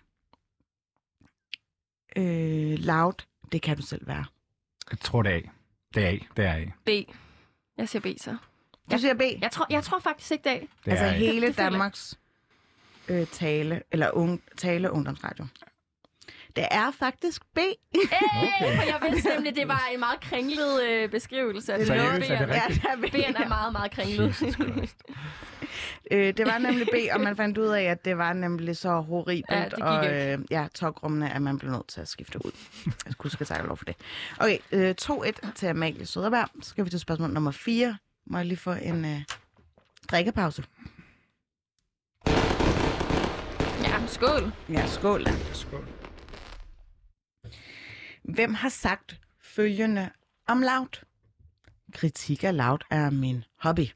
[2.17, 3.27] Øh, loud.
[3.53, 4.25] Det kan du selv være.
[4.91, 5.64] Jeg tror, det er A.
[5.95, 6.19] Det er A.
[6.37, 6.65] Det er A.
[6.85, 6.89] B.
[7.79, 8.37] Jeg siger B så.
[8.93, 9.23] Du siger B.
[9.41, 10.53] Jeg tror, jeg tror faktisk ikke det.
[10.53, 10.61] er A.
[10.85, 11.13] Det altså er A.
[11.13, 11.71] hele Det jeg.
[11.71, 12.19] Danmarks
[13.09, 15.47] øh, tale, eller ung, tale ungdomsradio.
[16.57, 17.59] Det er faktisk B.
[17.59, 21.67] Hey, for jeg vidste nemlig, det var en meget kringlet øh, beskrivelse.
[21.67, 22.11] Seriøst, noget.
[22.13, 22.63] er det Ja,
[23.19, 24.35] det er er meget, meget kringlet.
[26.11, 29.01] Øh, det var nemlig B, og man fandt ud af, at det var nemlig så
[29.01, 32.51] horribelt, Ja, det og øh, ja, tokrummene, at man blev nødt til at skifte ud.
[32.87, 33.97] Jeg skulle skal takke lov for det.
[34.39, 36.49] Okay, øh, 2-1 til Amalie Søderberg.
[36.63, 37.97] Så skal vi til spørgsmål nummer 4.
[38.27, 39.21] Må jeg lige få en øh,
[40.11, 40.65] drikkepause?
[43.83, 44.53] ja, skål.
[44.69, 45.27] Ja, skål.
[45.53, 46.04] Skål.
[48.25, 50.11] Hvem har sagt følgende
[50.47, 51.05] om Loud?
[51.93, 53.87] Kritik af Loud er min hobby.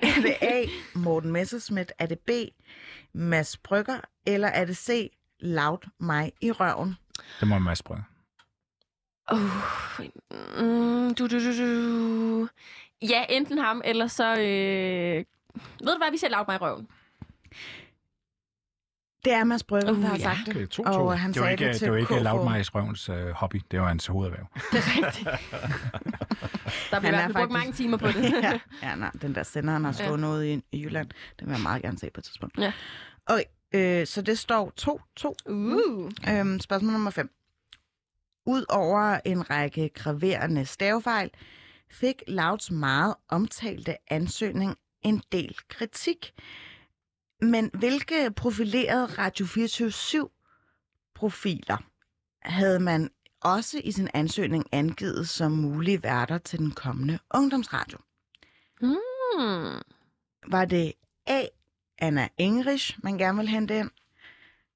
[0.00, 0.64] er det A.
[0.94, 1.92] Morten Messerschmidt?
[1.98, 2.30] Er det B.
[3.12, 4.00] Mads Brygger?
[4.26, 5.10] Eller er det C.
[5.40, 6.96] Loud mig i røven?
[7.40, 8.04] Det må man sprøge.
[9.32, 9.38] Uh,
[10.58, 12.48] mm, du, du, du, du.
[13.02, 14.32] Ja, enten ham, eller så...
[14.32, 15.24] Øh...
[15.80, 16.88] Ved du hvad, vi ser lavt mig i røven.
[19.26, 20.22] Det er Mads Brygger, Uh, der har ja.
[20.22, 20.56] sagt det.
[20.56, 20.90] Okay, 2-2.
[20.90, 22.18] Og han Det var sagde ikke, det til det var ikke.
[22.20, 23.62] Lautmajs Røvens øh, hobby.
[23.70, 24.46] Det var hans hovederhverv.
[24.72, 25.28] Det er rigtigt.
[26.90, 28.22] Der bliver i Han hvert er fald brugt mange timer på det.
[28.42, 30.04] ja, ja, nej, den der sender, han har Ja.
[30.06, 31.08] stået noget i, i Jylland,
[31.40, 32.58] den vil jeg meget gerne se på et tidspunkt.
[32.58, 32.72] Ja.
[33.26, 34.72] Okay, øh, så det står
[35.20, 35.52] 2-2.
[35.52, 36.10] Uh.
[36.28, 37.30] Øhm, spørgsmål nummer 5.
[38.46, 41.30] Udover en række graverende stavefejl,
[41.90, 46.32] fik Louds meget omtalte ansøgning en del kritik.
[47.40, 50.28] Men hvilke profilerede Radio 24
[51.14, 51.76] profiler
[52.42, 53.10] havde man
[53.40, 57.98] også i sin ansøgning angivet som mulige værter til den kommende ungdomsradio?
[58.80, 59.82] Hmm.
[60.46, 60.92] Var det
[61.26, 61.44] A.
[61.98, 63.90] Anna Engrich, man gerne vil hente ind?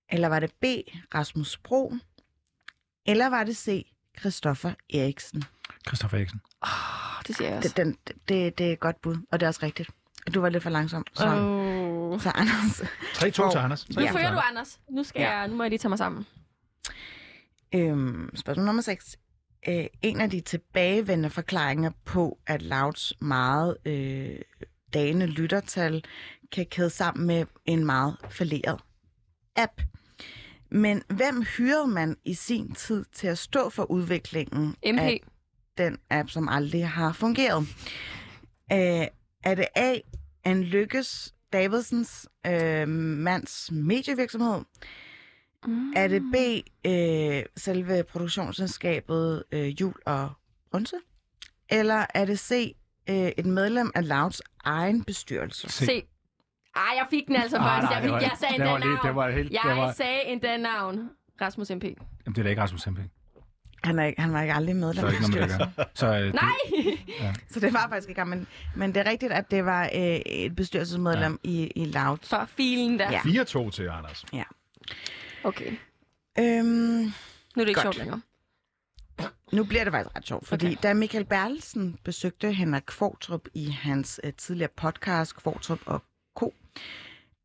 [0.09, 0.65] Eller var det B.
[1.15, 1.95] Rasmus Bro?
[3.07, 3.87] Eller var det C.
[4.19, 5.45] Christoffer Eriksen?
[5.89, 6.41] Christoffer Eriksen.
[6.63, 7.69] Oh, det siger jeg også.
[7.69, 7.99] Det, den,
[8.29, 9.91] det, det er et godt bud, og det er også rigtigt.
[10.35, 11.05] Du var lidt for langsom.
[11.15, 11.80] Så, Oh.
[12.19, 12.81] Så Anders.
[12.81, 13.85] 3-2 til Anders.
[13.85, 14.49] 3-2 Nu til fører du, Anders.
[14.49, 14.81] Anders.
[14.91, 15.39] Nu, skal Ja.
[15.39, 16.27] jeg, nu må jeg lige tage mig sammen.
[17.75, 19.17] Øhm, spørgsmål nummer 6.
[19.69, 24.39] Øh, en af de tilbagevendende forklaringer på, at Louds meget øh,
[24.95, 26.05] dagende lyttertal
[26.53, 28.81] kan kæde sammen med en meget falderet
[29.57, 29.83] app.
[30.71, 34.99] Men hvem hyrede man i sin tid til at stå for udviklingen MP.
[35.01, 35.21] af
[35.79, 37.63] den app, som aldrig har fungeret?
[38.73, 39.07] Øh,
[39.45, 39.95] er det A.
[40.47, 44.61] En Lykkes Davidsens øh, mands medievirksomhed?
[45.67, 45.93] Mm.
[45.97, 46.37] Er det B,
[46.87, 50.31] øh, selve produktionsselskabet øh, Jul og
[50.71, 50.97] Brunse?
[51.71, 52.77] Eller er det C,
[53.11, 55.69] øh, et medlem af Louds egen bestyrelse?
[55.69, 55.85] Se.
[55.87, 56.03] Se.
[56.77, 57.83] Ej, jeg fik den altså Ah, først.
[57.83, 59.07] nej, Jeg, det fik, var- jeg sagde det endda navn.
[59.07, 61.11] det var helt- jeg det var- sagde endda navn.
[61.41, 61.85] Rasmus MP.
[61.85, 61.97] Jamen,
[62.27, 63.13] det er da ikke Rasmus Semping.
[63.85, 65.89] Han, er, ikke- han var ikke aldrig medlem Så er ikke noget.
[65.95, 66.43] Så, øh, Nej!
[66.71, 68.29] Det, Så det var faktisk ikke ham.
[68.29, 71.51] Men, men det er rigtigt, at det var øh, et bestyrelsesmedlem ja.
[71.51, 72.19] i, i Loud.
[72.23, 73.11] For filen der.
[73.11, 73.21] Ja.
[73.21, 74.25] 4-2 til Anders.
[75.45, 75.73] Okay.
[76.39, 77.07] Øhm, Nu
[77.57, 77.83] er det ikke Godt.
[77.83, 78.21] sjovt længere.
[79.53, 80.77] nu bliver det faktisk ret sjovt, fordi Okay.
[80.83, 86.03] da Michael Bertelsen besøgte Henrik Kvartrup i hans øh, tidligere podcast, Kvartrup og
[86.37, 86.55] Co.,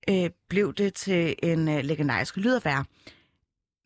[0.09, 2.85] øh, blev det til en øh, legendarisk lydaffære.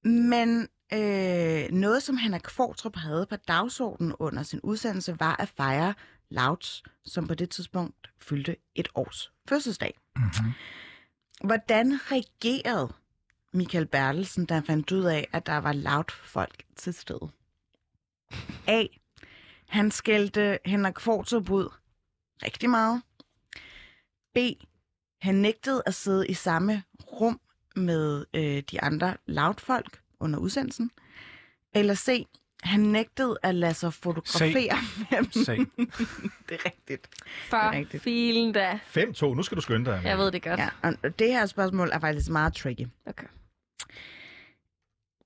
[0.04, 5.94] Men øh, noget, som Henrik Kvartrup havde på dagsordenen under sin udsendelse, var at fejre
[6.30, 10.00] Louds, som på det tidspunkt fyldte et års fødselsdag.
[10.16, 10.52] mm-hmm.
[11.44, 12.94] Hvordan reagerede
[13.54, 17.30] Michael Bertelsen, da han fandt ud af, at der var loud folk til stede?
[18.68, 18.84] A.
[19.68, 21.70] Han skældte Henrik Kvartrup ud
[22.44, 23.02] rigtig meget.
[24.34, 24.38] B.
[25.22, 27.40] Han nægtede at sidde i samme rum
[27.76, 30.91] med øh, de andre loud folk under udsendelsen.
[31.76, 32.26] Eller C.
[32.63, 35.32] Han nægtede at lade sig fotografere med dem.
[35.32, 35.57] Sag.
[36.49, 37.07] Det er rigtigt.
[37.49, 38.03] For rigtigt.
[38.03, 38.80] filen da.
[38.97, 39.26] 5-2.
[39.26, 39.93] Nu skal du skynde dig.
[39.93, 40.09] Amalie.
[40.09, 40.59] Jeg ved det godt.
[40.59, 42.88] Ja, og det her spørgsmål er faktisk meget tricky.
[43.05, 43.28] Okay.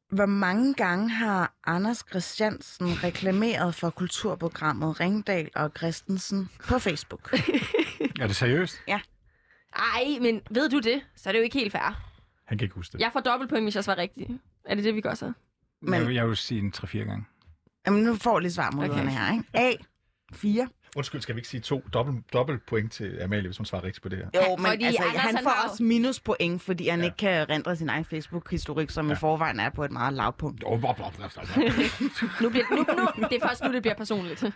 [0.09, 7.33] Hvor mange gange har Anders Christiansen reklameret for kulturprogrammet Ringdal og Christensen på Facebook?
[8.21, 8.81] Er det seriøst?
[9.75, 12.13] Ej, men ved du det, så er det jo ikke helt fair.
[12.45, 12.99] Han kan ikke huske det.
[12.99, 14.29] Jeg får dobbeltpoint, hvis jeg svarer rigtigt.
[14.65, 15.31] Er det det, vi gør så?
[15.81, 15.93] Men-.
[15.93, 17.25] Jeg, vil, jeg vil sige en 3-4 gange.
[17.87, 18.89] Jamen, nu får jeg lige svar Okay.
[18.89, 19.05] okay.
[19.07, 19.45] her, ikke?
[19.53, 19.71] A.
[20.33, 20.67] 4.
[20.95, 24.03] Undskyld, skal vi ikke sige to dobbelt, dobbelt point til Amalie, hvis hun svarer rigtigt
[24.03, 24.25] på det her?
[24.49, 27.05] Jo, men fordi altså, Anders, han han får jo- også minuspoint, fordi han Ja.
[27.05, 29.13] ikke kan rendre sin egen Facebook-historik, som ja.
[29.13, 30.63] i forvejen er på et meget lavt punkt.
[30.67, 31.47] Oh, blah, blah, blah, blah.
[32.41, 32.77] Nu bliver, nu,
[33.21, 34.43] nu, det er først nu, det bliver personligt.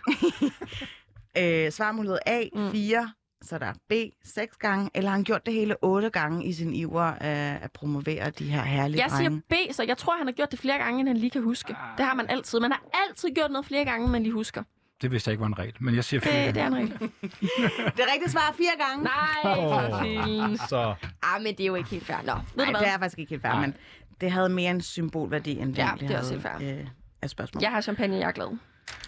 [1.38, 2.42] Øh, svarmulighed A.
[2.54, 2.70] Mm.
[2.70, 3.12] 4.
[3.42, 3.92] Så er der B.
[4.24, 4.90] 6 gange.
[4.94, 8.44] Eller har han gjort det hele 8 gange i sin iver øh, at promovere de
[8.44, 9.42] her herlige Jeg siger drenge?
[9.48, 11.76] B, så jeg tror, han har gjort det flere gange, end han lige kan huske.
[11.98, 12.60] Det har man altid.
[12.60, 14.62] Man har altid gjort noget flere gange, end man lige husker.
[15.02, 16.54] Det vidste jeg ikke var en regel, men jeg siger 4 Det, gange.
[16.54, 17.10] det er en regel.
[17.96, 19.04] Det rigtige svar er 4 gange.
[19.04, 20.58] Nej, for filen.
[20.58, 22.16] Så Ah, men det er jo ikke helt fair.
[22.24, 22.88] Nå, ved Nej, du det hvad?
[22.94, 23.60] er faktisk ikke helt fair, Nej.
[23.60, 23.74] men
[24.20, 26.86] det havde mere en symbolværdi, end det Ja, egentlig det er også havde, helt øh,
[27.22, 27.62] af spørgsmål.
[27.62, 28.58] Jeg har champagne, jeg er glad.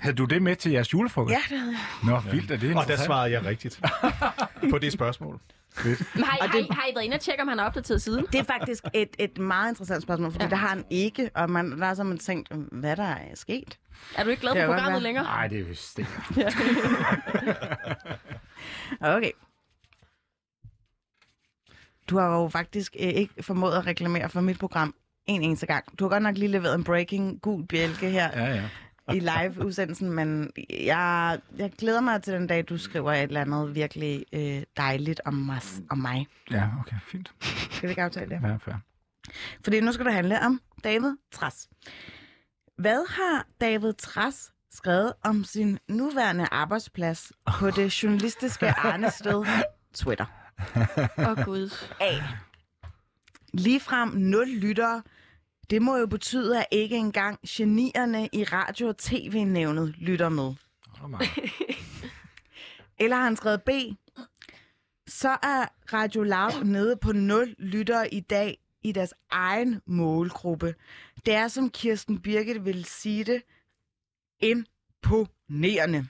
[0.01, 1.33] Havde du det med til jeres julefrokost?
[1.33, 1.81] Ja, det havde jeg.
[2.25, 3.81] Nå, vildt er det Og der svarede jeg rigtigt
[4.71, 5.41] på det spørgsmål.
[5.85, 8.03] Men har, I, har, I, har I været inde og tjekke, om han har opdateret
[8.03, 8.27] siden?
[8.33, 10.51] Det er faktisk et, et meget interessant spørgsmål, fordi Ja.
[10.51, 13.79] det har han ikke, og man, der er så man tænkt, hvad der er sket.
[14.17, 15.03] Er du ikke glad for programmet være.
[15.03, 15.25] længere?
[15.25, 16.07] Nej, det er vist det.
[19.01, 19.31] Okay.
[22.11, 24.95] Du har jo faktisk øh, ikke formået at reklamere for mit program
[25.27, 25.99] en eneste gang.
[25.99, 28.63] Du har godt nok lige leveret en breaking gul bjælke her Ja, ja.
[29.15, 33.75] I live-udsendelsen, men jeg, jeg glæder mig til den dag, du skriver et eller andet
[33.75, 36.27] virkelig øh, dejligt om, os, om mig.
[36.51, 37.33] Ja, okay, fint.
[37.71, 38.41] Skal vi ikke aftale det?
[38.43, 38.75] Ja, fair.
[39.65, 41.69] Fordi nu skal det handle om David Tras.
[42.79, 49.45] Hvad har David Tras skrevet om sin nuværende arbejdsplads på det journalistiske Arnested
[49.95, 50.27] Twitter?
[51.19, 51.75] Åh, oh, Gud.
[52.01, 52.23] A.
[53.55, 55.03] Ligefrem 0 lyttere.
[55.71, 60.55] Det må jo betyde, at ikke engang genierne i radio- og tv-nævnet lytter med.
[63.01, 63.71] Eller har han skrevet B.
[65.07, 70.75] Så er Radio Loud nede på 0 lyttere i dag i deres egen målgruppe.
[71.27, 73.43] Det er, som Kirsten Birgit vil sige det,
[74.41, 76.09] imponerende.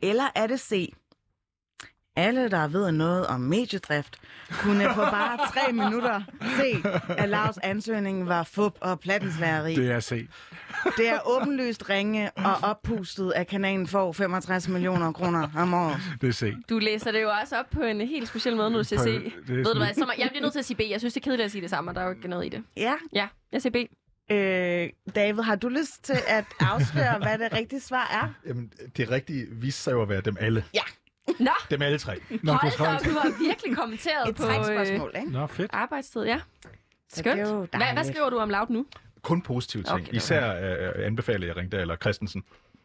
[0.00, 0.94] Eller er det C.
[2.16, 4.18] Alle, der ved noget om mediedrift,
[4.50, 6.22] kunne på bare tre minutter
[6.60, 6.88] se,
[7.18, 9.74] at Lavs ansøgning var fup og plattensværeri.
[9.74, 10.28] Det er C.
[10.96, 15.96] Det er åbenlyst ringe og oppustet, at kanalen får 65 millioner kroner om året.
[16.20, 16.52] Det er C.
[16.68, 19.04] Du læser det jo også op på en helt speciel måde, når du siger På-
[19.04, 19.06] C.
[19.06, 20.80] det er Ved du hvad, så må, jeg bliver nødt til at sige B.
[20.90, 22.46] Jeg synes, det er kedeligt at sige det samme, og der er jo ikke noget
[22.46, 22.62] i det.
[22.76, 23.76] Ja, Ja, jeg siger B.
[24.32, 28.48] øh, David, har du lyst til at afsløre, hvad det rigtige svar er?
[28.48, 30.64] Jamen, det rigtige viste sig jo at være dem alle.
[31.40, 32.20] Nå, Dem alle tre.
[32.42, 35.30] Nå, hold det da er op, du har virkelig kommenteret Et på øh, trækspørgsmål, ikke?
[35.32, 35.70] Nå, fedt.
[35.74, 36.40] arbejdstid, ja.
[37.12, 37.36] Skønt.
[37.38, 38.06] det er jo Hvad, hvad dejligt.
[38.06, 38.86] skriver du om Loud nu?
[39.22, 39.92] Kun positive ting.
[39.92, 40.54] Okay, Okay, det Især
[40.98, 42.42] øh, anbefaler jeg Ringdal eller Christensen.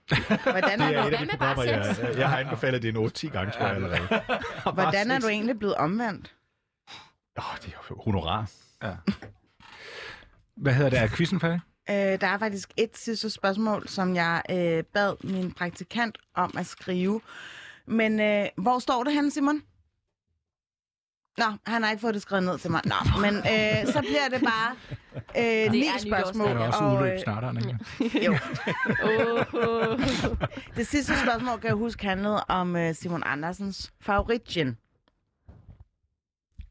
[0.07, 2.17] Hvordan Det er, er du, et af Hvad de med bare programmer, jeg, sex?
[2.17, 4.07] jeg har anbefalet det en 8-10 gange, tror jeg allerede.
[4.73, 6.35] hvordan er du egentlig blevet omvendt?
[7.37, 8.49] Åh, det er jo honorar.
[10.55, 10.99] Hvad hedder det?
[10.99, 11.59] Er quizzen færdig?
[11.89, 16.65] Øh, der er faktisk et sidste spørgsmål, som jeg øh, bad min praktikant om at
[16.65, 17.21] skrive.
[17.89, 19.61] Men øh, hvor står det henne, Simon?
[21.37, 22.81] Nå, han har ikke fået det skrevet ned til mig.
[22.85, 24.75] Nå, men øh, så bliver det bare
[25.65, 26.47] øh, ni er spørgsmål.
[26.47, 27.57] Er der også og, udløb øh, snart, er den
[28.01, 28.25] ikke?
[28.25, 28.37] jo,
[29.03, 29.99] Oh,
[30.75, 34.77] det sidste spørgsmål kan jeg huske handlede om øh, Simon Andersens favoritgin.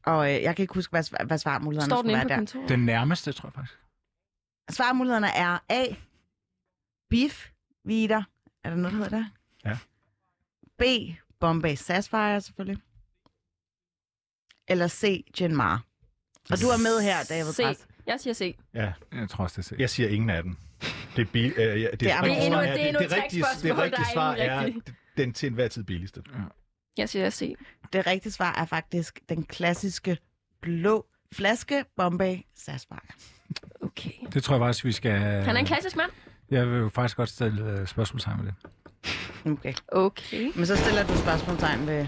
[0.05, 2.23] Og øh, jeg kan ikke huske, hvad, svar- hvad svarmulighederne Står den skulle inde være
[2.25, 2.35] på der.
[2.37, 2.69] kontoret?
[2.69, 3.79] Den nærmeste, tror jeg faktisk.
[4.69, 5.85] Svarmulighederne er A.
[7.09, 7.49] Beef
[7.85, 8.23] Vita.
[8.63, 9.27] Er der noget, der hedder det?
[10.79, 11.11] Ja.
[11.13, 11.15] B.
[11.39, 12.81] Bombay Sapphire, selvfølgelig.
[14.67, 15.25] Eller C.
[15.37, 15.83] Gin Mar.
[16.51, 17.57] Og du er med her, David C.
[17.63, 17.87] Brass.
[18.07, 18.57] Jeg siger C.
[18.73, 19.79] Ja, Jeg tror også, det er C.
[19.79, 20.55] jeg siger ingen af dem.
[21.15, 23.09] Det er, bil, øh, ja, det, Det er rigtige endnu- svar det er endnu et
[23.09, 24.93] det, rigtige, det rigtige der er svar er rigtig.
[25.17, 26.23] den til enhver tid billigste.
[26.97, 27.55] Jeg siger C.
[27.93, 30.17] Det rigtige svar er faktisk den klassiske
[30.61, 32.99] blå flaske Bombay Sapphire.
[33.81, 34.11] Okay.
[34.33, 35.11] Det tror jeg faktisk, vi skal...
[35.19, 36.11] Han er en klassisk mand.
[36.51, 38.53] Jeg vil jo faktisk godt stille uh, spørgsmålstegn med det.
[39.45, 39.73] Okay.
[39.87, 40.51] Okay.
[40.55, 42.05] Men så stiller du spørgsmålstegn ved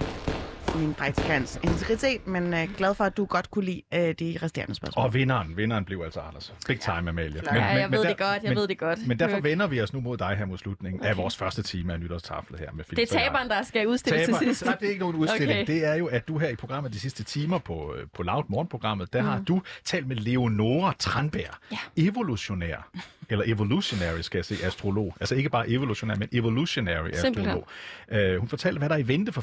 [0.75, 4.75] min praktikants integritet, men øh, glad for, at du godt kunne lide øh, de resterende
[4.75, 5.05] spørgsmål.
[5.05, 6.53] Og vinderen, vinderen blev altså Anders.
[6.67, 7.41] Big time, Amalie.
[7.45, 9.07] Ja, Ja, jeg ved der- det godt, jeg men, ved det godt.
[9.07, 11.09] Men derfor vender vi os nu mod dig her mod slutningen okay.
[11.09, 14.25] af vores første time af nytårstaflet her med Det er Philip taberen, der skal udstille
[14.25, 14.65] til sidst.
[14.65, 15.61] Nej, det er ikke nogen udstilling.
[15.61, 15.73] Okay.
[15.73, 18.43] Det er jo, at du her i programmet de sidste timer på, øh, på Loud
[18.47, 19.27] Morgenprogrammet, der mm.
[19.27, 21.77] har du talt med Leonora Tranberg, Ja.
[21.97, 22.89] evolutionær,
[23.31, 25.15] eller evolutionary, skal jeg se, astrolog.
[25.19, 27.63] Altså ikke bare evolutionær, men evolutionary Simpelthen.
[28.09, 28.33] astrolog.
[28.33, 29.41] Uh, hun fortalte, hvad der er i vente for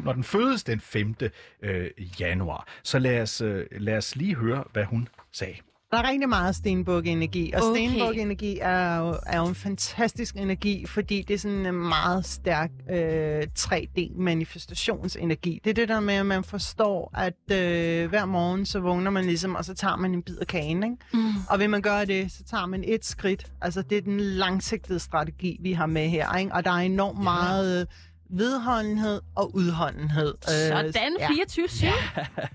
[0.00, 1.14] 24-7, når den fødes den 5.
[1.62, 1.68] Uh,
[2.20, 2.68] januar.
[2.82, 5.54] Så lad os, uh, lad os lige høre, hvad hun sagde.
[5.92, 7.88] Der er rigtig meget stenbuk-energi, og Okay.
[7.88, 12.70] stenbuk-energi er jo, er jo en fantastisk energi, fordi det er sådan en meget stærk
[12.90, 15.60] øh, 3D-manifestationsenergi.
[15.64, 19.24] Det er det der med, at man forstår, at øh, hver morgen så vågner man
[19.24, 20.96] ligesom, og så tager man en bid af kagen, ikke?
[21.14, 21.20] Mm.
[21.50, 23.52] Og vil man gøre det, så tager man et skridt.
[23.62, 26.52] Altså, det er den langsigtede strategi, vi har med her, ikke?
[26.54, 27.22] Og der er enormt ja.
[27.22, 27.88] meget
[28.32, 30.34] vedholdenhed og udholdenhed.
[30.48, 31.28] Øh, Sådan, ja.
[31.28, 31.86] 24-7.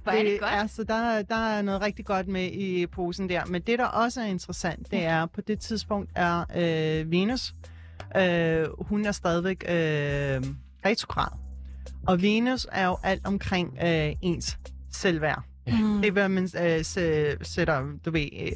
[0.03, 0.51] Hvor er det godt.
[0.51, 3.45] Ja, så der, der er noget rigtig godt med i posen der.
[3.45, 7.53] Men det, der også er interessant, det er, på det tidspunkt er øh, Venus,
[8.17, 9.75] øh, hun er stadigvæk øh,
[10.85, 11.37] retrograd.
[12.07, 14.57] Og Venus er jo alt omkring øh, ens
[14.91, 15.43] selvværd.
[15.67, 15.97] Mm.
[16.01, 18.51] Det er, hvad man øh, sæ- sætter, du ved, øh,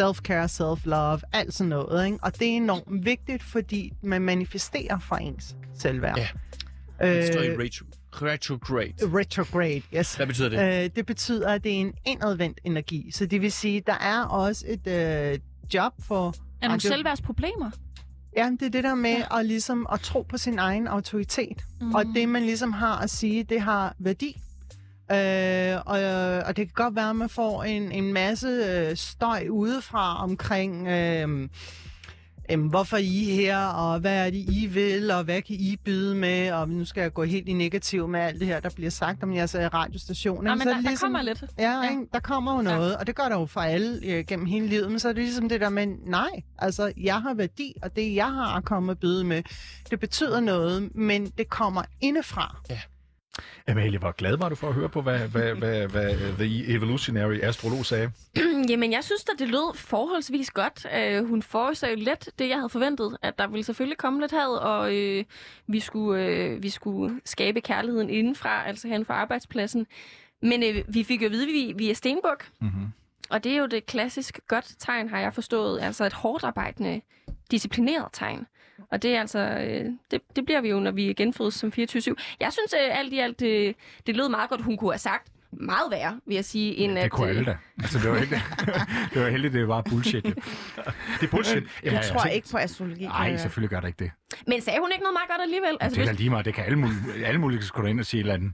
[0.00, 2.06] self-care, self-love, alt sådan noget.
[2.06, 2.18] Ikke?
[2.22, 6.18] Og det er enormt vigtigt, fordi man manifesterer fra ens selvværd.
[6.18, 6.28] Ja.
[7.16, 7.84] Det står i Øh, retro,
[8.26, 8.92] retrograde.
[9.18, 10.14] retrograde, yes.
[10.14, 10.84] Hvad betyder det?
[10.84, 13.10] Øh, det betyder, at det er en indadvendt energi.
[13.12, 15.38] Så det vil sige, der er også et øh,
[15.74, 16.34] job for...
[16.62, 17.70] Er nogle selvværdsproblemer?
[18.36, 21.64] Ja, det er det der med at, ligesom, at tro på sin egen autoritet.
[21.80, 21.94] Mm.
[21.94, 24.40] Og det, man ligesom har at sige, det har værdi.
[25.12, 26.00] Øh, og,
[26.46, 30.88] og det kan godt være, at man får en, en masse øh, støj udefra omkring...
[30.88, 31.48] Øh,
[32.50, 35.76] Øhm, hvorfor er I her, og hvad er det, I vil, og hvad kan I
[35.84, 38.70] byde med, og nu skal jeg gå helt i negativ med alt det her, der
[38.74, 40.36] bliver sagt om jeres øh, radiostation.
[40.46, 40.48] Ikke?
[40.56, 41.44] men Så er der, det der ligesom- kommer lidt.
[41.58, 41.82] Ja, Ja.
[41.84, 41.90] ja.
[41.90, 42.02] Ikke?
[42.12, 44.90] der kommer jo noget, og det gør der jo for alle øh, gennem hele livet,
[44.90, 48.14] men så er det ligesom det der med, nej, altså jeg har værdi, og det
[48.14, 49.42] jeg har at komme og byde med,
[49.90, 52.56] det betyder noget, men det kommer indefra.
[53.68, 57.38] Amalie, hvor glad var du for at høre på, hvad, hvad, hvad, hvad The Evolutionary
[57.42, 58.10] Astrolog sagde?
[58.70, 60.86] Jamen, jeg synes at det lød forholdsvis godt.
[61.20, 64.48] Uh, hun forudsagde let det, jeg havde forventet, at der ville selvfølgelig komme lidt had,
[64.48, 65.24] og uh,
[65.66, 69.86] vi, skulle, uh, vi skulle skabe kærligheden indenfra, altså hen fra arbejdspladsen.
[70.42, 72.86] Men uh, vi fik jo at vide, at vi, vi er stenbuk, Mm-hmm.
[73.30, 75.80] og det er jo det klassisk godt tegn, har jeg forstået.
[75.80, 77.00] Altså et hårdt arbejdende,
[77.50, 78.46] disciplineret tegn.
[78.90, 82.14] Og det er altså, øh, det, det bliver vi jo, når vi genfødes som 24-7.
[82.40, 83.76] Jeg synes øh, alt i alt, det,
[84.06, 84.62] det lød meget godt.
[84.62, 87.10] Hun kunne have sagt meget værre, vil jeg sige, end Det at...
[87.10, 87.56] kunne alle øh, da.
[87.78, 88.42] Altså, det var heldigt.
[89.14, 90.24] det var heldigt, det var bullshit.
[90.24, 90.34] Det
[91.22, 91.62] er bullshit.
[91.62, 93.04] Du Ja, tror altså- ikke på astrologi?
[93.06, 94.10] Nej, øh, selvfølgelig gør det ikke det.
[94.46, 95.76] Men sagde hun ikke noget meget godt alligevel?
[95.80, 96.44] Altså, det er da lige meget.
[96.44, 98.52] Det kan alle mulige, alle mulige skal gå ind og sige et eller andet.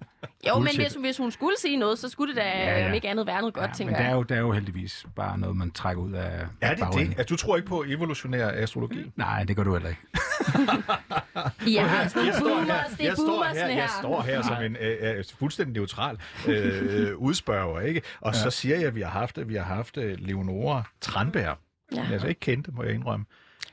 [0.48, 0.80] jo, men bullshit.
[0.80, 2.88] hvis, hvis hun skulle sige noget, så skulle det da Ja, ja.
[2.88, 4.16] om ikke andet være noget godt, Ja, tænker men det er, jeg.
[4.16, 7.06] jo, det er jo heldigvis bare noget, man trækker ud af Er det bagenden.
[7.10, 7.18] det?
[7.18, 9.12] Altså, du tror ikke på evolutionær astrologi?
[9.16, 10.00] Nej, det gør du heller ikke.
[11.66, 13.76] Ja, altså, står boomers, det er jeg, står her, her.
[13.76, 18.02] jeg står her som en øh, øh, fuldstændig neutral øh, udspørger, ikke?
[18.20, 21.58] Og så siger jeg, at vi har haft, vi har haft øh, Leonora Tranberg.
[21.92, 22.02] Ja.
[22.02, 23.26] Jeg altså ikke kendte, må jeg indrømme.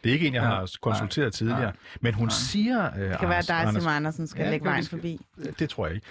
[0.03, 0.47] Det er ikke en, jeg Ja.
[0.49, 1.71] har konsulteret tidligere.
[2.01, 2.89] Men hun siger...
[2.97, 5.19] Øh, Det kan være, at dig, Anders, Simon Andersen, skal Ja, ja, lægge vejen forbi.
[5.59, 6.07] Det tror jeg ikke.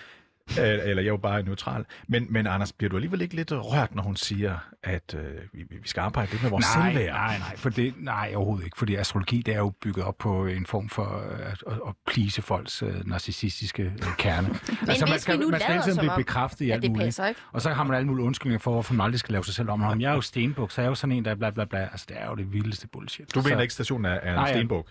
[0.59, 1.85] Eller jeg er jo bare neutral.
[2.09, 5.23] Men, men Anders, bliver du alligevel ikke lidt rørt, når hun siger, at øh,
[5.53, 7.13] vi, vi skal arbejde lidt med vores nej, selvværd?
[7.15, 8.79] nej, nej, for det, nej, overhovedet ikke.
[8.79, 11.95] Fordi astrologi, det er jo bygget op på en form for øh, at, at, at
[12.07, 14.49] please folks øh, narcissistiske øh, kerne.
[14.49, 16.91] Men hvis man vi skal, nu man skal som blive bekræftet i Ja, alt det
[16.91, 17.05] muligt.
[17.07, 17.41] passer ikke.
[17.53, 19.71] Og så har man alle mulige undskyldninger for, hvorfor man aldrig skal lave sig selv
[19.71, 19.83] om.
[19.83, 21.79] Jamen, jeg er jo stenbuk, så jeg er jo sådan en, der bla bla bla.
[21.81, 23.35] Altså, det er jo det vildeste bullshit.
[23.35, 24.53] Du så, mener ikke, stationen er, er en Nej, ja.
[24.55, 24.87] stenbog?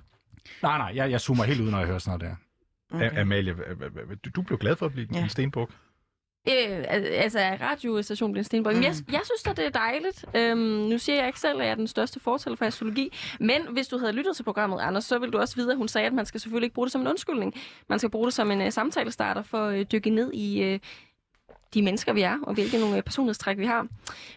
[0.64, 2.36] Nej, nej, jeg, jeg zoomer helt ud, når jeg hører sådan noget der.
[2.94, 3.18] Okay.
[3.20, 3.56] Amalie,
[4.36, 5.24] du, blev glad for at blive Ja.
[5.24, 5.70] en stenbuk?
[6.50, 6.54] Øh,
[6.88, 8.76] al- altså, radiostationen bliver Stenborg.
[8.76, 8.82] Mm.
[8.82, 10.26] Jeg, jeg synes da, det er dejligt.
[10.36, 13.14] Øhm, nu siger jeg ikke selv, at jeg er den største fortæller for astrologi.
[13.40, 15.88] Men hvis du havde lyttet til programmet, Anders, så vil du også vide, at hun
[15.88, 17.54] sagde, at man skal selvfølgelig ikke bruge det som en undskyldning.
[17.90, 20.80] Man skal bruge det som en uh, samtalestarter for at uh, dykke ned i uh,
[21.74, 23.88] de mennesker, vi er, og hvilke nogle øh, personlighedstræk, vi har.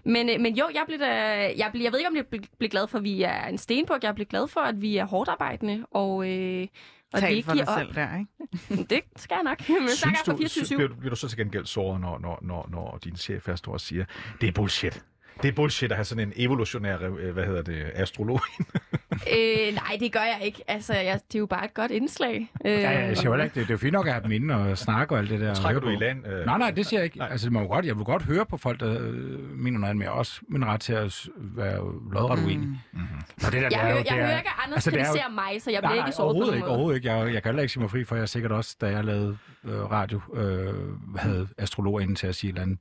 [0.05, 1.14] Men, øh, men jo, jeg, bliver da,
[1.57, 3.59] jeg, bliver, jeg ved ikke, om jeg bliver, bliver glad for, at vi er en
[3.59, 4.03] stenbuk.
[4.03, 6.66] Jeg bliver glad for, at vi er hårdt arbejdende, og, øh,
[7.12, 7.78] og Tal ikke for dig op.
[7.78, 8.84] selv der, ikke?
[8.94, 9.68] Det skal jeg nok.
[9.68, 9.88] Men
[10.24, 13.16] for 24 bliver, du- bliver du så til gengæld såret, når, når, når, når din
[13.16, 14.04] chef står og siger,
[14.40, 15.04] det er bullshit.
[15.43, 18.41] Det er bullshit at have sådan en evolutionær, øh, hvad hedder det, astrolog.
[19.37, 20.62] øh, nej, det gør jeg ikke.
[20.68, 22.51] Altså, jeg, det er jo bare et godt indslag.
[22.64, 24.12] Øh, Ja, ja, jeg siger jo heller ikke, det, det er jo fint nok at
[24.12, 25.55] have dem inde og snakke og alt det der.
[25.55, 26.01] Trækker du i på.
[26.01, 26.26] land?
[26.26, 27.18] Øh, Nej, nej, det siger jeg ikke.
[27.18, 27.28] Nej.
[27.30, 29.91] Altså, det må jo godt, jeg vil godt høre på folk, der øh, mener noget
[29.91, 31.76] andet, men også min ret til at være
[32.12, 32.59] lodret uenig.
[32.59, 32.76] Mm.
[32.93, 33.07] Mm-hmm.
[33.47, 34.87] Og det der, jeg det er hører, jo, jeg det hører er, ikke, at Anders
[34.87, 36.55] altså, altså, det er jo- kritiserer mig, så jeg bliver nej, ikke såret på overhovedet
[36.57, 37.12] ikke, overhovedet ikke.
[37.12, 39.37] Jeg, jeg kan heller ikke sige mig fri, for jeg sikkert også, da jeg lavede
[39.64, 40.74] øh, radio, øh,
[41.16, 42.78] havde astrologer inde til at sige et eller andet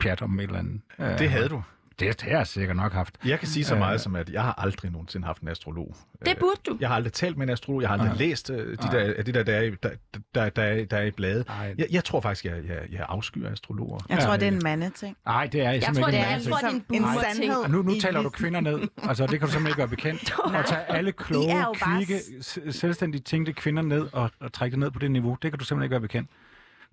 [0.00, 0.80] pjat om et eller andet.
[0.98, 1.62] Øh, Det havde du.
[1.98, 3.14] Det, det har jeg sikkert nok haft.
[3.24, 3.78] Jeg kan sige så Øh.
[3.80, 5.96] meget som, at jeg har aldrig nogensinde haft en astrolog.
[6.20, 6.76] Det Øh, burde du.
[6.80, 7.80] Jeg har aldrig talt med en astrolog.
[7.82, 8.18] Jeg har aldrig Nej.
[8.18, 9.90] læst øh, de der, de der, der, er i- der,
[10.34, 11.46] der, der, er- der er i bladet.
[11.78, 13.98] Jeg, jeg tror faktisk, jeg, jeg, jeg afskyer astrologer.
[14.08, 15.16] Jeg Ja, tror, det- det er en mandeting.
[15.26, 17.20] Nej, det er Jeg simpelthen ikke en jeg tror, det er en En ting.
[17.52, 17.68] sandhed.
[17.68, 18.80] Nu, nu taler du kvinder ned.
[19.02, 20.34] Altså, det kan du simpelthen ikke gøre bekendt.
[20.58, 24.52] Og tage alle er kloge, jo bare kvikke, s- selvstændige tænkte kvinder ned og, og
[24.52, 25.36] trække det ned på det niveau.
[25.42, 26.30] Det kan du simpelthen ikke gøre bekendt.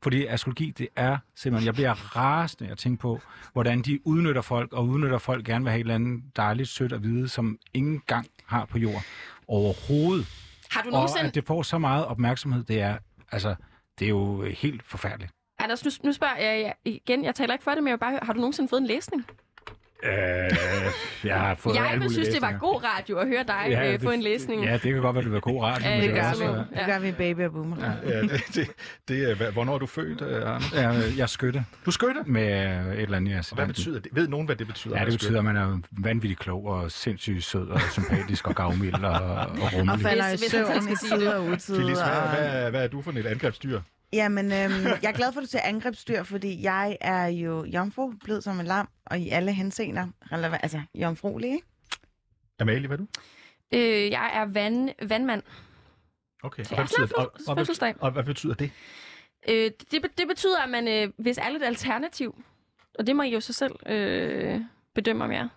[0.04, 1.66] Fordi astrologi, det er simpelthen...
[1.66, 3.22] Jeg bliver rasende at tænke på,
[3.54, 6.94] hvordan de udnytter folk, og udnytter folk gerne vil have et eller andet dejligt, sødt
[6.94, 9.04] at vide, som ingen gang har på jord
[9.48, 10.28] overhovedet.
[10.72, 11.28] Har du Og nogensinde...
[11.28, 12.98] at det får så meget opmærksomhed, det er...
[13.32, 13.56] Altså,
[14.00, 15.32] det er jo helt forfærdeligt.
[15.60, 17.24] Anders, nu, nu spørger jeg jeg igen.
[17.24, 18.88] Jeg taler ikke for det, men jeg vil bare høre, har du nogensinde fået en
[18.88, 19.26] læsning?
[20.06, 20.52] Øh,
[21.24, 22.60] jeg har fået jeg mulige synes, det var læsninger.
[22.74, 24.64] god radio at høre dig Ja, øh, få det- en læsning.
[24.66, 25.88] Ja, det kan godt være, det var god radio.
[25.90, 26.50] Ja, det er gør også, vi.
[26.50, 27.78] øh, Det gør vi Baby og Boomer.
[28.06, 28.68] Ja, det, det,
[29.08, 30.74] det, er- hvad- hvornår er du født, øh, Anders?
[30.74, 32.24] Ja, jeg er skytte Du skytter?
[32.26, 32.44] med
[32.88, 34.12] øh, et eller andet i Og hvad betyder det?
[34.16, 35.00] Ved nogen, hvad det betyder?
[35.00, 38.94] Ja, det betyder, at man er vanvittigt klog og sindssygt sød og sympatisk og gavmild
[39.04, 40.02] og, og Og rummelig.
[40.02, 41.76] falder i søvn selv i skal sige tid og utid.
[41.76, 43.80] Phyllis, hvad, og- hvad, hvad er du for et angrebsdyr?
[44.14, 48.14] Jamen, øhm, jeg er glad for, at du siger angrebsdyr, fordi jeg er jo jomfru,
[48.24, 51.68] blød som en lam, og i alle henseender, releva- altså jomfruelig, ikke?
[52.60, 53.08] Amalie, hvad er du?
[53.74, 55.44] Øh, jeg er vand, vandmand.
[56.44, 56.64] Okay.
[56.64, 57.96] Så Og hvad betyder, og, og, fødselsdag.
[58.00, 58.72] og, hvad betyder det?
[59.50, 62.44] Øh, det, det betyder, at man, øh, hvis er lidt alternativ,
[63.00, 64.62] og det må I jo så selv øh,
[64.96, 65.50] bedømme, om jeg er.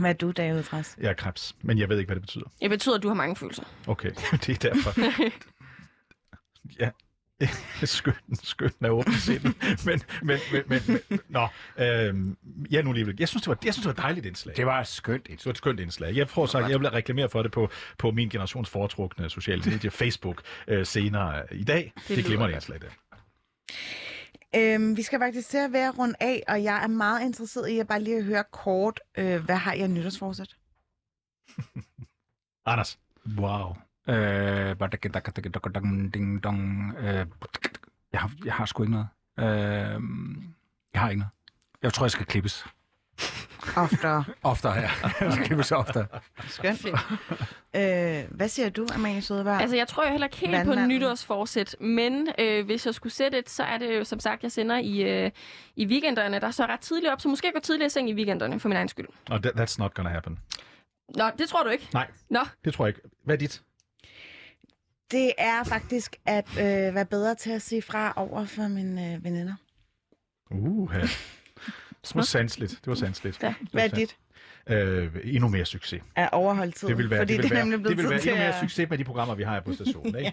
[0.00, 0.96] Hvad er du, David Træs?
[1.00, 2.44] Jeg er krebs, men jeg ved ikke, hvad det betyder.
[2.60, 3.62] Det betyder, at du har mange følelser.
[3.86, 4.10] Okay,
[4.46, 5.00] det er derfor.
[6.80, 6.90] ja,
[7.84, 9.54] skøn, skøn er åbent sindet.
[9.86, 12.36] Men, men, men, men, men nå, øhm,
[12.70, 13.16] ja, nu alligevel.
[13.18, 14.56] Jeg synes, det var, jeg synes, det var et dejligt indslag.
[14.56, 15.26] Det var skønt.
[15.28, 16.16] Det var et skønt indslag.
[16.16, 17.68] Jeg tror sagt, jeg vil reklamere for det på,
[17.98, 21.92] på min generations foretrukne sociale medier, Facebook, øh, senere i dag.
[22.08, 22.88] Det, det glemmer det indslag der.
[24.54, 27.78] Øhm, vi skal faktisk til at være rundt af, og jeg er meget interesseret i
[27.78, 30.56] at bare lige høre kort, øh, hvad har jeg nytårsforsæt?
[32.66, 33.76] Anders, Wow.
[34.08, 34.76] Øh,
[36.14, 36.94] ding dong.
[36.98, 37.26] Øh,
[38.12, 39.08] jeg, har, jeg har sgu ikke noget.
[39.38, 40.02] Øh,
[40.92, 41.32] jeg har ikke noget.
[41.82, 42.66] Jeg tror, jeg skal klippes.
[43.76, 44.24] Oftere.
[44.42, 44.90] Oftere, ja.
[45.20, 46.06] Jeg skal klippes oftere.
[46.48, 46.86] Skønt.
[47.76, 49.60] øh, hvad siger du, Amalie Sødeberg?
[49.60, 50.88] Altså, jeg tror jo heller ikke helt på Vandmanden.
[50.88, 54.52] nytårsforsæt, men øh, hvis jeg skulle sætte et, så er det jo, som sagt, jeg
[54.52, 55.30] sender i, øh,
[55.76, 58.10] i weekenderne, der er så ret tidligt op, så måske jeg går tidligere i seng
[58.10, 59.08] i weekenderne, for min egen skyld.
[59.30, 60.38] og that, that's not gonna happen.
[61.16, 61.88] Nå, det tror du ikke?
[61.92, 63.08] Nej, Nå, det tror jeg ikke.
[63.24, 63.62] Hvad er dit?
[65.12, 69.24] Det er faktisk at øh, være bedre til at sige fra over for mine øh,
[69.24, 69.54] veninder.
[70.50, 72.70] Uh, det var sandsligt.
[72.70, 73.42] Det var sandsligt.
[73.42, 73.54] Ja.
[73.72, 74.16] Hvad er dit?
[74.66, 76.02] Øh, endnu mere succes.
[76.16, 76.88] At overholde tiden.
[76.90, 78.28] Det vil være, fordi det vil det er være, nemlig det vil tid være til
[78.30, 80.16] endnu mere at- succes med de programmer, vi har her på stationen.
[80.24, 80.32] Ikke?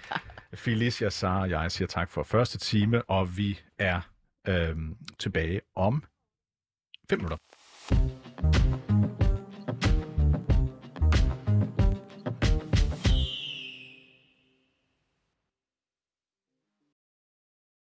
[0.53, 4.01] Felicia, Sara og jeg siger tak for første time, og vi er
[4.47, 6.03] øhm, tilbage om
[7.09, 7.37] fem minutter.